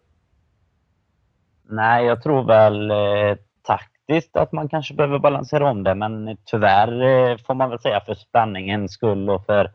[1.68, 7.02] Nej, jag tror väl eh, taktiskt att man kanske behöver balansera om det men tyvärr
[7.02, 9.70] eh, får man väl säga för spänningens skull och för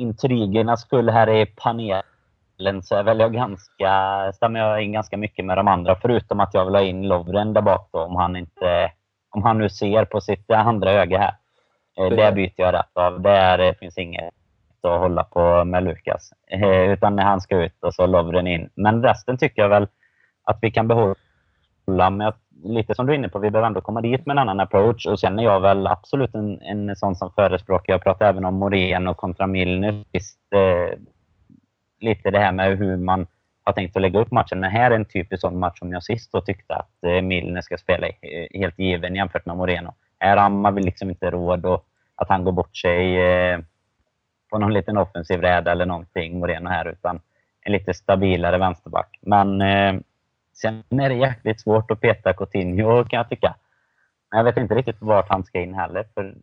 [0.00, 3.92] intrigernas skull här i panelen så är väl jag ganska,
[4.34, 7.52] stämmer jag in ganska mycket med de andra förutom att jag vill ha in Lovren
[7.52, 8.92] där bak då, om han inte
[9.30, 11.34] om han nu ser på sitt andra öga här.
[11.98, 13.20] Eh, det byter jag rätt av.
[13.20, 14.34] Där finns inget
[14.82, 16.30] att hålla på med Lukas.
[16.50, 18.70] Eh, utan när han ska ut och så Lovren in.
[18.74, 19.88] Men resten tycker jag väl
[20.44, 22.10] att vi kan behålla.
[22.10, 22.32] Men
[22.64, 25.06] lite som du är inne på, vi behöver ändå komma dit med en annan approach.
[25.06, 28.54] Och sen är jag väl absolut en, en sån som förespråkar, jag pratar även om
[28.54, 30.04] Moreno kontra Milner.
[30.54, 30.98] Eh,
[32.00, 33.26] lite det här med hur man
[33.64, 34.60] har tänkt att lägga upp matchen.
[34.60, 37.60] Men här är en typisk sån match som jag sist då tyckte att eh, Milner
[37.60, 38.14] ska spela eh,
[38.54, 39.94] helt given jämfört med Moreno.
[40.18, 43.60] Här har man liksom inte råd och att han går bort sig eh,
[44.50, 47.20] på någon liten offensiv räd eller någonting, Moreno här, utan
[47.60, 49.18] en lite stabilare vänsterback.
[49.20, 49.94] Men eh,
[50.60, 53.54] sen är det jäkligt svårt att peta Coutinho kan jag tycka.
[54.30, 56.34] Men jag vet inte riktigt vart han ska in heller, för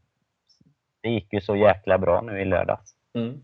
[1.03, 2.93] det gick ju så jäkla bra nu i lördags.
[3.15, 3.41] Mm.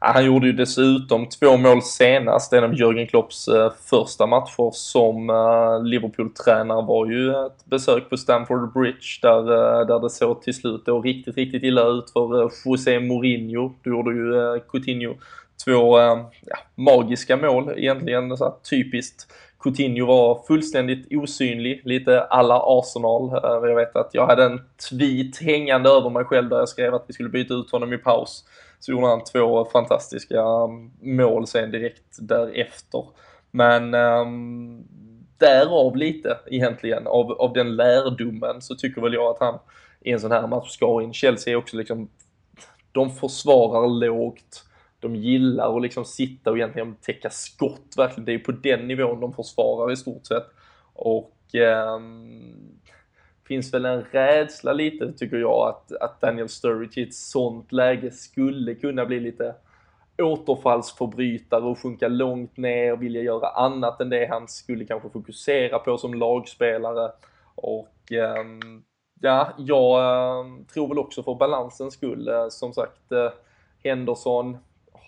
[0.00, 2.52] Han gjorde ju dessutom två mål senast.
[2.52, 8.16] En av Jörgen Klopps eh, första matcher som eh, Liverpool-tränare var ju ett besök på
[8.16, 12.50] Stamford Bridge där, eh, där det såg till slut då riktigt, riktigt illa ut för
[12.64, 13.72] José Mourinho.
[13.82, 15.14] Då gjorde ju Coutinho
[15.64, 19.26] två eh, ja, magiska mål egentligen, så typiskt.
[19.62, 23.30] Coutinho var fullständigt osynlig, lite alla Arsenal.
[23.32, 26.94] Eh, jag vet att jag hade en tweet hängande över mig själv där jag skrev
[26.94, 28.44] att vi skulle byta ut honom i paus.
[28.80, 30.68] Så gjorde han två fantastiska eh,
[31.00, 33.04] mål sen direkt därefter.
[33.50, 34.84] Men um,
[35.38, 39.58] därav lite egentligen, av, av den lärdomen så tycker väl jag att han
[40.00, 41.12] i en sån här match ska in.
[41.12, 42.08] Chelsea är också liksom,
[42.92, 44.64] de försvarar lågt.
[45.00, 48.24] De gillar att liksom sitta och egentligen täcka skott verkligen.
[48.24, 50.46] Det är ju på den nivån de försvarar i stort sett.
[50.92, 51.98] Och eh,
[53.48, 58.10] finns väl en rädsla lite tycker jag att, att Daniel Sturridge i ett sånt läge
[58.10, 59.54] skulle kunna bli lite
[60.22, 65.78] återfallsförbrytare och sjunka långt ner, och vilja göra annat än det han skulle kanske fokusera
[65.78, 67.12] på som lagspelare.
[67.54, 68.44] Och eh,
[69.20, 70.00] ja, jag
[70.40, 73.30] ehm, tror väl också för balansens skull, eh, som sagt, eh,
[73.84, 74.58] Henderson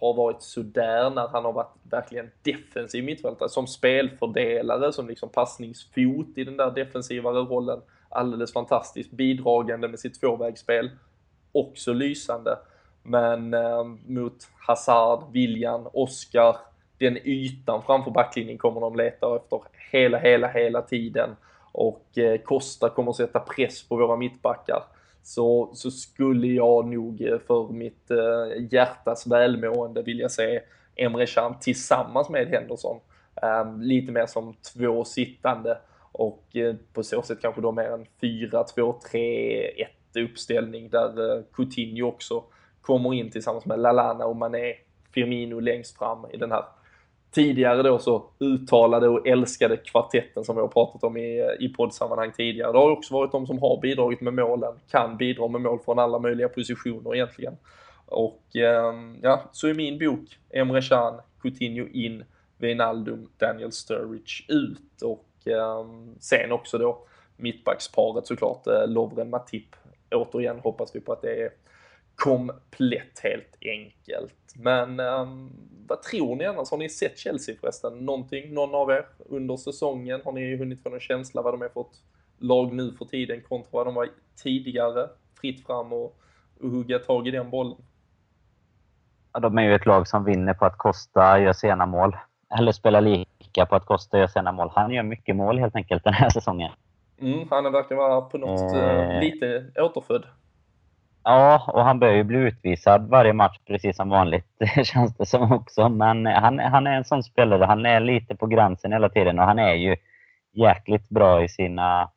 [0.01, 6.27] har varit sådär när han har varit verkligen defensiv mittfältare, som spelfördelare, som liksom passningsfot
[6.37, 7.81] i den där defensivare rollen.
[8.09, 10.91] Alldeles fantastiskt bidragande med sitt tvåvägsspel.
[11.53, 12.59] Också lysande.
[13.03, 16.57] Men eh, mot Hazard, William, Oscar,
[16.99, 19.61] den ytan framför backlinjen kommer de leta efter
[19.93, 21.37] hela, hela, hela tiden.
[21.73, 24.83] Och eh, Costa kommer sätta press på våra mittbackar.
[25.23, 30.61] Så, så skulle jag nog eh, för mitt eh, hjärtas välmående vilja se
[30.97, 33.01] Emre Can tillsammans med Henderson.
[33.43, 35.79] Um, lite mer som två sittande
[36.13, 42.45] och eh, på så sätt kanske då mer en 4-2-3-1 uppställning där eh, Coutinho också
[42.81, 44.75] kommer in tillsammans med Lalana och Mané,
[45.15, 46.65] Firmino längst fram i den här
[47.31, 52.33] tidigare då så uttalade och älskade kvartetten som vi har pratat om i, i poddsammanhang
[52.33, 52.73] tidigare.
[52.73, 55.99] Det har också varit de som har bidragit med målen, kan bidra med mål från
[55.99, 57.57] alla möjliga positioner egentligen.
[58.07, 62.25] Och eh, ja, så i min bok, Emre Can, Coutinho in,
[62.59, 65.87] Wijnaldum, Daniel Sturridge ut och eh,
[66.21, 66.99] sen också då
[67.37, 69.77] mittbacksparet såklart, eh, Lovren Matip.
[70.11, 71.51] Återigen hoppas vi på att det är
[72.21, 74.55] komplett helt enkelt.
[74.57, 75.51] Men um,
[75.89, 76.71] vad tror ni annars?
[76.71, 77.99] Har ni sett Chelsea förresten?
[77.99, 80.21] Någonting, någon av er under säsongen?
[80.25, 82.03] Har ni hunnit få någon känsla vad de är för ett
[82.39, 84.09] lag nu för tiden kontra vad de var
[84.43, 85.09] tidigare?
[85.41, 86.17] Fritt fram och,
[86.61, 87.77] och hugga tag i den bollen.
[89.33, 92.17] Ja, de är ju ett lag som vinner på att Costa gör sena mål.
[92.59, 94.71] Eller spelar lika på att Costa gör sena mål.
[94.75, 96.73] Han gör mycket mål helt enkelt den här säsongen.
[97.21, 100.25] Mm, han verkligen vara på något eh, lite återfödd.
[101.23, 104.47] Ja, och han bör ju bli utvisad varje match precis som vanligt,
[104.85, 105.89] känns det som också.
[105.89, 109.45] Men han, han är en sån spelare, han är lite på gränsen hela tiden och
[109.45, 109.97] han är ju
[110.53, 112.11] jäkligt bra i sina,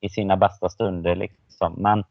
[0.00, 1.14] i sina bästa stunder.
[1.14, 1.74] Liksom.
[1.76, 2.04] Men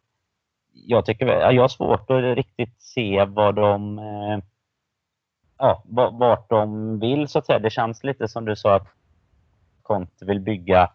[0.73, 4.39] jag tycker jag har svårt att riktigt se vad de, eh,
[5.57, 7.59] ja, vart de vill så att säga.
[7.59, 8.87] Det känns lite som du sa att
[9.81, 10.89] Conte vill bygga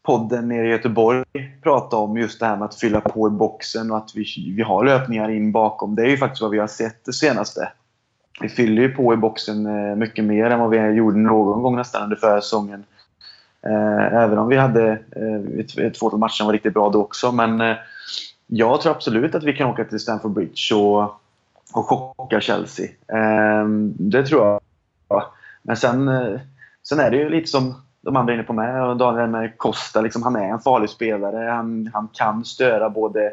[0.07, 1.25] podden nere i Göteborg
[1.63, 4.63] pratade om just det här med att fylla på i boxen och att vi, vi
[4.63, 5.95] har löpningar in bakom.
[5.95, 7.73] Det är ju faktiskt vad vi har sett det senaste.
[8.41, 11.77] Vi fyller ju på i boxen eh, mycket mer än vad vi gjorde någon gång
[11.77, 12.85] nästan under förra säsongen.
[13.67, 14.91] Eh, även om vi hade
[15.77, 17.33] eh, två matcher var riktigt bra då också.
[17.33, 17.77] Men eh,
[18.47, 21.03] jag tror absolut att vi kan åka till Stamford Bridge och,
[21.73, 22.89] och chocka Chelsea.
[23.09, 24.61] Ehm, det tror jag.
[25.63, 26.11] Men sen,
[26.83, 28.97] sen är det ju lite som de andra är inne på med.
[28.97, 31.51] Daniel med Costa, liksom, han är en farlig spelare.
[31.51, 33.31] Han, han kan störa både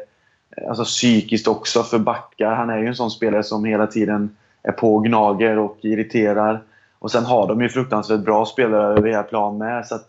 [0.68, 2.54] alltså, psykiskt också för backar.
[2.54, 6.62] Han är ju en sån spelare som hela tiden är på och gnager och irriterar.
[6.98, 9.86] Och sen har de ju fruktansvärt bra spelare över hela planen med.
[9.86, 10.08] Så att,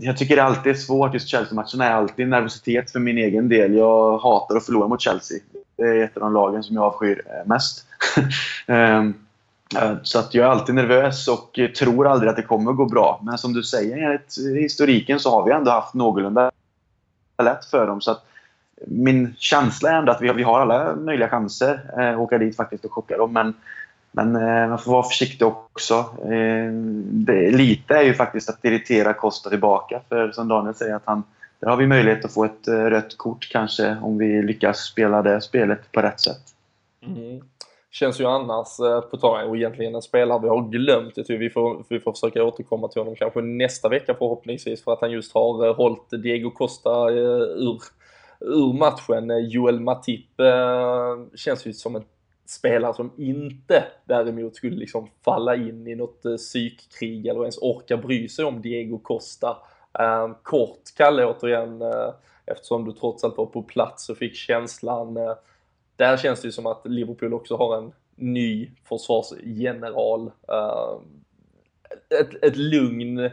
[0.00, 3.74] jag tycker det alltid är svårt, just Chelsea-matcherna är alltid nervositet för min egen del.
[3.74, 5.38] Jag hatar att förlora mot Chelsea.
[5.76, 7.86] Det är ett av de lagen som jag avskyr eh, mest.
[8.66, 9.14] Ehm,
[9.76, 12.86] eh, så att jag är alltid nervös och tror aldrig att det kommer att gå
[12.86, 13.20] bra.
[13.22, 16.50] Men som du säger, enligt historiken så har vi ändå haft någorlunda
[17.42, 18.00] lätt för dem.
[18.00, 18.24] Så att
[18.86, 22.84] min känsla är ändå att vi, har alla möjliga chanser eh, att åka dit faktiskt
[22.84, 23.32] och chocka dem.
[23.32, 23.54] Men,
[24.12, 25.94] men eh, man får vara försiktig också.
[26.22, 30.00] Eh, det, lite är ju faktiskt att irritera Costa tillbaka.
[30.08, 31.22] För som Daniel säger, att han,
[31.60, 35.22] där har vi möjlighet att få ett eh, rött kort kanske om vi lyckas spela
[35.22, 36.42] det spelet på rätt sätt.
[37.06, 37.40] Mm.
[37.90, 38.76] Känns ju annars,
[39.10, 41.12] på tal och egentligen en spelare vi har glömt.
[41.16, 44.92] Jag tror vi får, vi får försöka återkomma till honom kanske nästa vecka förhoppningsvis för
[44.92, 47.80] att han just har hållit Diego Costa ur,
[48.40, 49.48] ur matchen.
[49.50, 50.26] Joel Matip
[51.34, 52.04] känns ju som en
[52.50, 57.96] spelare som inte däremot skulle liksom falla in i något eh, psykkrig eller ens orka
[57.96, 59.56] bry sig om Diego Costa.
[59.98, 62.12] Ehm, kort Kalle återigen, eh,
[62.46, 65.34] eftersom du trots allt var på plats och fick känslan eh,
[65.96, 70.30] där känns det ju som att Liverpool också har en ny försvarsgeneral.
[70.48, 71.22] Ehm,
[72.20, 73.30] ett, ett lugn.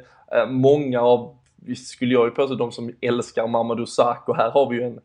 [0.48, 1.38] Många av,
[1.76, 5.00] skulle jag ju påstå, de som älskar Mamadou Sakho, här har vi ju en,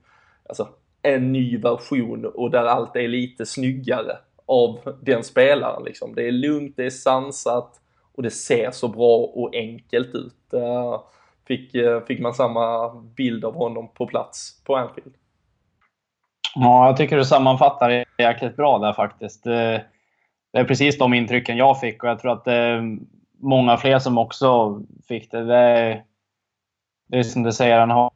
[0.48, 0.68] alltså,
[1.03, 6.14] en ny version och där allt är lite snyggare av den spelaren liksom.
[6.14, 7.80] Det är lugnt, det är sansat
[8.14, 10.53] och det ser så bra och enkelt ut.
[10.53, 11.01] Eh,
[11.46, 15.14] fick, eh, fick man samma bild av honom på plats på Anfield?
[16.55, 19.46] Ja, jag tycker du sammanfattar det jäkligt bra där faktiskt.
[19.46, 19.78] Eh,
[20.53, 22.98] det är precis de intrycken jag fick och jag tror att det är
[23.38, 25.44] många fler som också fick det.
[25.44, 26.05] Det är,
[27.09, 28.11] det är som du säger, han har,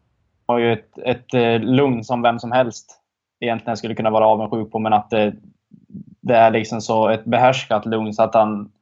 [0.46, 3.00] har ju ett, ett eh, lugn som vem som helst
[3.40, 5.34] egentligen skulle kunna vara avundsjuk på, men att det,
[6.20, 8.72] det är liksom så ett behärskat lugn så att han,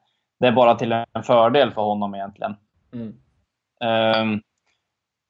[0.40, 2.56] det är bara till en fördel för honom egentligen.
[2.92, 3.14] Mm.
[4.22, 4.40] Um,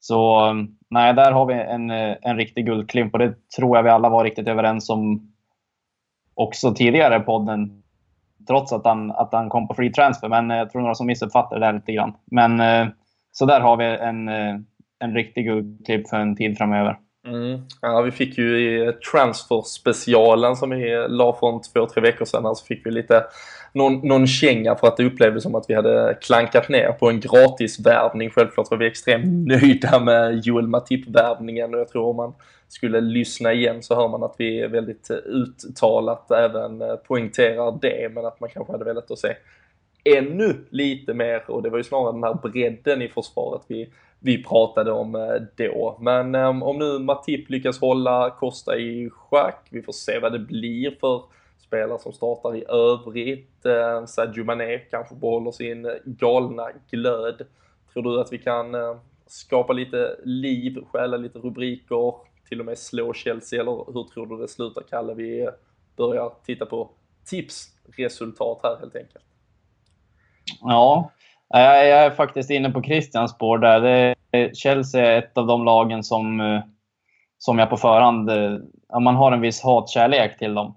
[0.00, 0.52] så
[0.90, 4.24] nej, där har vi en, en riktig guldklimp och det tror jag vi alla var
[4.24, 5.32] riktigt överens om
[6.34, 7.82] också tidigare i podden.
[8.48, 11.60] Trots att han, att han kom på free transfer, men jag tror några som missuppfattade
[11.60, 12.14] det där lite grann.
[12.24, 12.88] Men eh,
[13.32, 14.56] så där har vi en, eh,
[15.02, 16.98] en riktig guldklipp för en tid framöver.
[17.26, 17.60] Mm.
[17.82, 22.48] Ja, vi fick ju i transfer-specialen som vi la för två, tre veckor sedan, så
[22.48, 23.24] alltså fick vi lite
[23.72, 27.20] någon, någon känga för att det upplevdes som att vi hade klankat ner på en
[27.20, 28.30] gratisvärvning.
[28.30, 32.34] Självklart var vi extremt nöjda med Joel Matip-värvningen och jag tror om man
[32.68, 38.14] skulle lyssna igen så hör man att vi är väldigt uttalat även eh, poängterar det,
[38.14, 39.34] men att man kanske hade velat att se
[40.04, 43.92] ännu lite mer och det var ju snarare den här bredden i försvaret vi,
[44.22, 45.98] vi pratade om eh, då.
[46.00, 50.38] Men ehm, om nu Matip lyckas hålla Costa i schack, vi får se vad det
[50.38, 51.22] blir för
[51.58, 53.66] spelare som startar i övrigt.
[53.66, 57.46] Ehm, Sadio Mané kanske behåller sin eh, galna glöd.
[57.92, 58.96] Tror du att vi kan ehm,
[59.26, 62.14] skapa lite liv, stjäla lite rubriker,
[62.48, 65.14] till och med slå Chelsea eller hur tror du det slutar Kalle?
[65.14, 65.50] Vi eh,
[65.96, 66.90] börjar titta på
[67.24, 69.24] tipsresultat här helt enkelt.
[70.60, 71.10] Ja,
[71.48, 73.80] jag är faktiskt inne på Christians spår där.
[73.80, 76.60] Det Eh, Chelsea är ett av de lagen som, eh,
[77.38, 78.30] som jag på förhand...
[78.30, 78.58] Eh,
[79.00, 80.74] man har en viss hatkärlek till dem.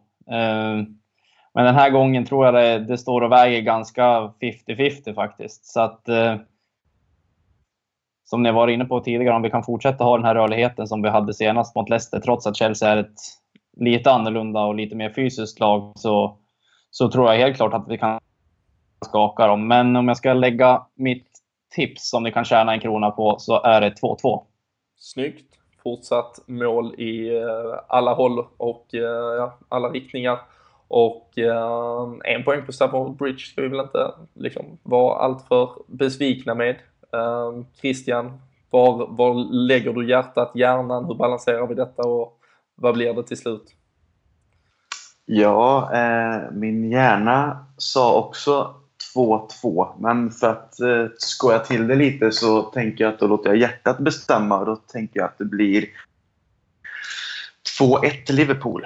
[1.54, 5.66] Men den här gången tror jag det, det står och väger ganska 50-50 faktiskt.
[5.66, 6.06] Så att,
[8.24, 11.02] som ni var inne på tidigare, om vi kan fortsätta ha den här rörligheten som
[11.02, 13.20] vi hade senast mot Leicester, trots att Chelsea är ett
[13.78, 16.38] lite annorlunda och lite mer fysiskt lag, så,
[16.92, 18.20] så tror jag helt klart att vi kan
[19.06, 19.68] skaka dem.
[19.68, 21.35] Men om jag ska lägga mitt
[21.76, 24.44] tips som ni kan tjäna en krona på, så är det 2-2.
[24.98, 25.56] Snyggt!
[25.86, 30.40] fortsatt mål i eh, alla håll och eh, ja, alla riktningar.
[30.88, 36.56] Och eh, en poäng på Stafford Bridge ska vi väl inte liksom vara alltför besvikna
[36.56, 36.76] med.
[37.82, 39.34] Christian, var, var
[39.68, 41.06] lägger du hjärtat, hjärnan?
[41.06, 42.40] Hur balanserar vi detta och
[42.76, 43.64] vad blir det till slut?
[45.26, 48.74] Ja, eh, min hjärna sa också
[49.16, 49.88] 2-2.
[50.00, 53.58] Men för att eh, skoja till det lite så tänker jag att då låter jag
[53.58, 54.66] hjärtat bestämma.
[54.66, 55.86] Då tänker jag att det blir
[57.80, 58.84] 2-1 Liverpool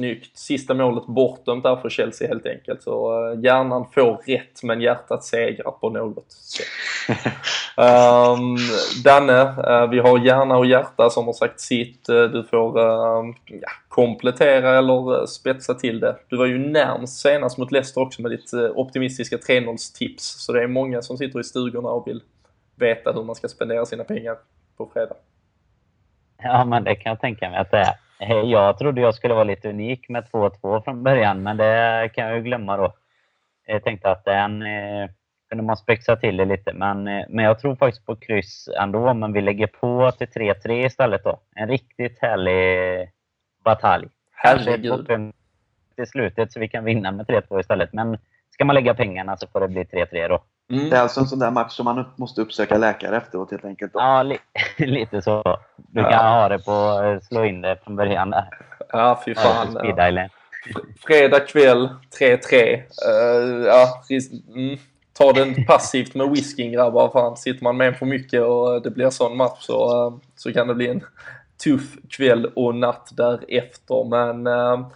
[0.00, 0.38] snyggt.
[0.38, 2.82] Sista målet bortdömt där för Chelsea helt enkelt.
[2.82, 6.66] Så uh, hjärnan får rätt men hjärtat segrar på något sätt.
[7.76, 8.56] um,
[9.04, 12.08] Danne, uh, vi har hjärna och hjärta som har sagt sitt.
[12.08, 16.16] Uh, du får uh, ja, komplettera eller spetsa till det.
[16.28, 20.44] Du var ju närmst senast mot Leicester också med ditt optimistiska 3-0 tips.
[20.44, 22.22] Så det är många som sitter i stugorna och vill
[22.76, 24.36] veta hur man ska spendera sina pengar
[24.76, 25.16] på fredag.
[26.42, 28.09] Ja, men det kan jag tänka mig att det är.
[28.28, 32.36] Jag trodde jag skulle vara lite unik med 2-2 från början, men det kan jag
[32.36, 32.94] ju glömma då.
[33.66, 35.10] Jag tänkte att den eh,
[35.48, 39.14] kunde man spexa till det lite, men, eh, men jag tror faktiskt på kryss ändå.
[39.14, 41.40] Men vi lägger på till 3-3 istället då.
[41.54, 43.10] En riktigt härlig
[43.64, 44.08] batalj.
[44.32, 45.06] Herregud.
[45.96, 47.92] Till slutet så vi kan vinna med 3-2 istället.
[47.92, 48.18] Men
[48.50, 50.42] ska man lägga pengarna så får det bli 3-3 då.
[50.70, 50.90] Mm.
[50.90, 53.92] Det är alltså en sån där match som man måste uppsöka läkare efteråt helt enkelt.
[53.92, 53.98] Då.
[53.98, 54.38] Ja, li
[54.78, 55.58] lite så.
[55.76, 56.40] Du kan ja.
[56.40, 58.48] ha det på eh, slå in det från början där.
[58.88, 59.78] Ja, fy fan.
[59.82, 60.28] Ja,
[61.06, 62.74] Fredag kväll, 3-3.
[62.74, 64.02] Uh, ja,
[64.54, 64.78] mm.
[65.18, 67.10] Ta den passivt med whiskyn grabbar.
[67.12, 70.68] Fan, sitter man med för mycket och det blir sån match så, uh, så kan
[70.68, 71.04] det bli en
[71.64, 74.04] tuff kväll och natt därefter.
[74.08, 74.86] Men uh,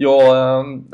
[0.00, 0.84] jag, ehm,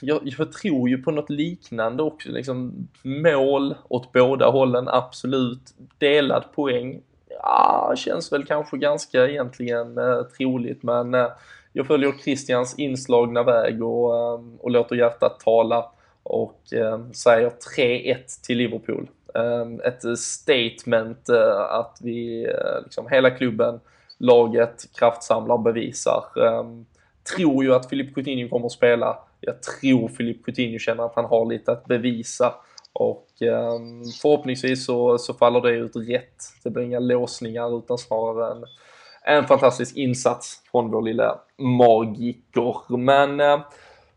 [0.00, 2.28] jag, jag, tror ju på något liknande också.
[2.28, 5.74] Liksom, mål åt båda hållen, absolut.
[5.98, 7.00] Delad poäng,
[7.42, 10.82] ja, känns väl kanske ganska egentligen eh, troligt.
[10.82, 11.28] Men eh,
[11.72, 15.90] jag följer Christians inslagna väg och, eh, och låter hjärtat tala
[16.22, 19.08] och eh, säger 3-1 till Liverpool.
[19.34, 23.80] Eh, ett statement eh, att vi, eh, liksom hela klubben,
[24.18, 26.24] laget kraftsamlar, bevisar.
[26.46, 26.86] Ehm,
[27.34, 29.18] Tror ju att Filip Coutinho kommer att spela.
[29.40, 32.54] Jag tror Filip Coutinho känner att han har lite att bevisa
[32.92, 33.78] och eh,
[34.22, 36.36] förhoppningsvis så, så faller det ut rätt.
[36.64, 38.64] Det blir inga låsningar utan snarare en,
[39.36, 42.96] en fantastisk insats från vår lilla magiker.
[42.96, 43.60] Men eh,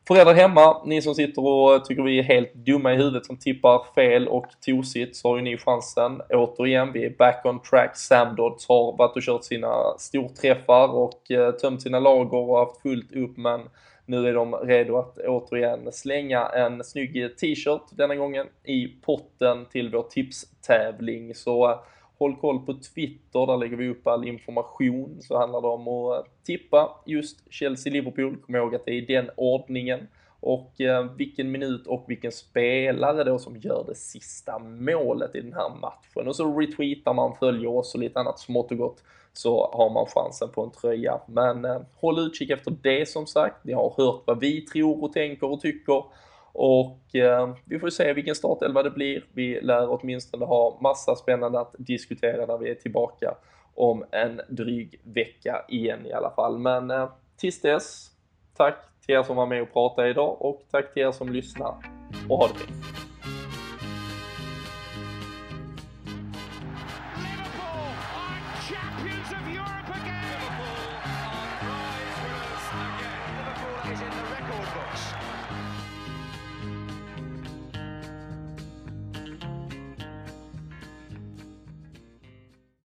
[0.09, 3.93] Föräldrar hemma, ni som sitter och tycker vi är helt dumma i huvudet som tippar
[3.95, 6.21] fel och tosigt så har ju ni chansen.
[6.29, 7.97] Återigen, vi är back on track.
[7.97, 13.11] Samdods har varit och kört sina storträffar och eh, tömt sina lager och haft fullt
[13.15, 13.61] upp men
[14.05, 19.91] nu är de redo att återigen slänga en snygg t-shirt denna gången i potten till
[19.91, 21.35] vår tipstävling.
[21.35, 21.77] Så eh,
[22.19, 25.17] håll koll på Twitter, där lägger vi upp all information.
[25.21, 28.37] Så handlar det om att tippa just Chelsea-Liverpool.
[28.41, 30.07] Kom ihåg att det är i den ordningen.
[30.39, 35.53] Och eh, vilken minut och vilken spelare då som gör det sista målet i den
[35.53, 36.27] här matchen.
[36.27, 39.03] Och så retweetar man, följer oss och lite annat smått och gott
[39.33, 41.19] så har man chansen på en tröja.
[41.27, 43.65] Men eh, håll utkik efter det som sagt.
[43.65, 46.03] Ni har hört vad vi tror och tänker och tycker.
[46.53, 49.25] Och eh, vi får se vilken startelva det blir.
[49.33, 53.35] Vi lär åtminstone ha massa spännande att diskutera när vi är tillbaka
[53.75, 56.57] om en dryg vecka igen i alla fall.
[56.57, 58.07] Men eh, tills dess,
[58.57, 58.75] tack
[59.05, 61.75] till er som var med och pratade idag och tack till er som lyssnar
[62.29, 62.98] och ha det fint.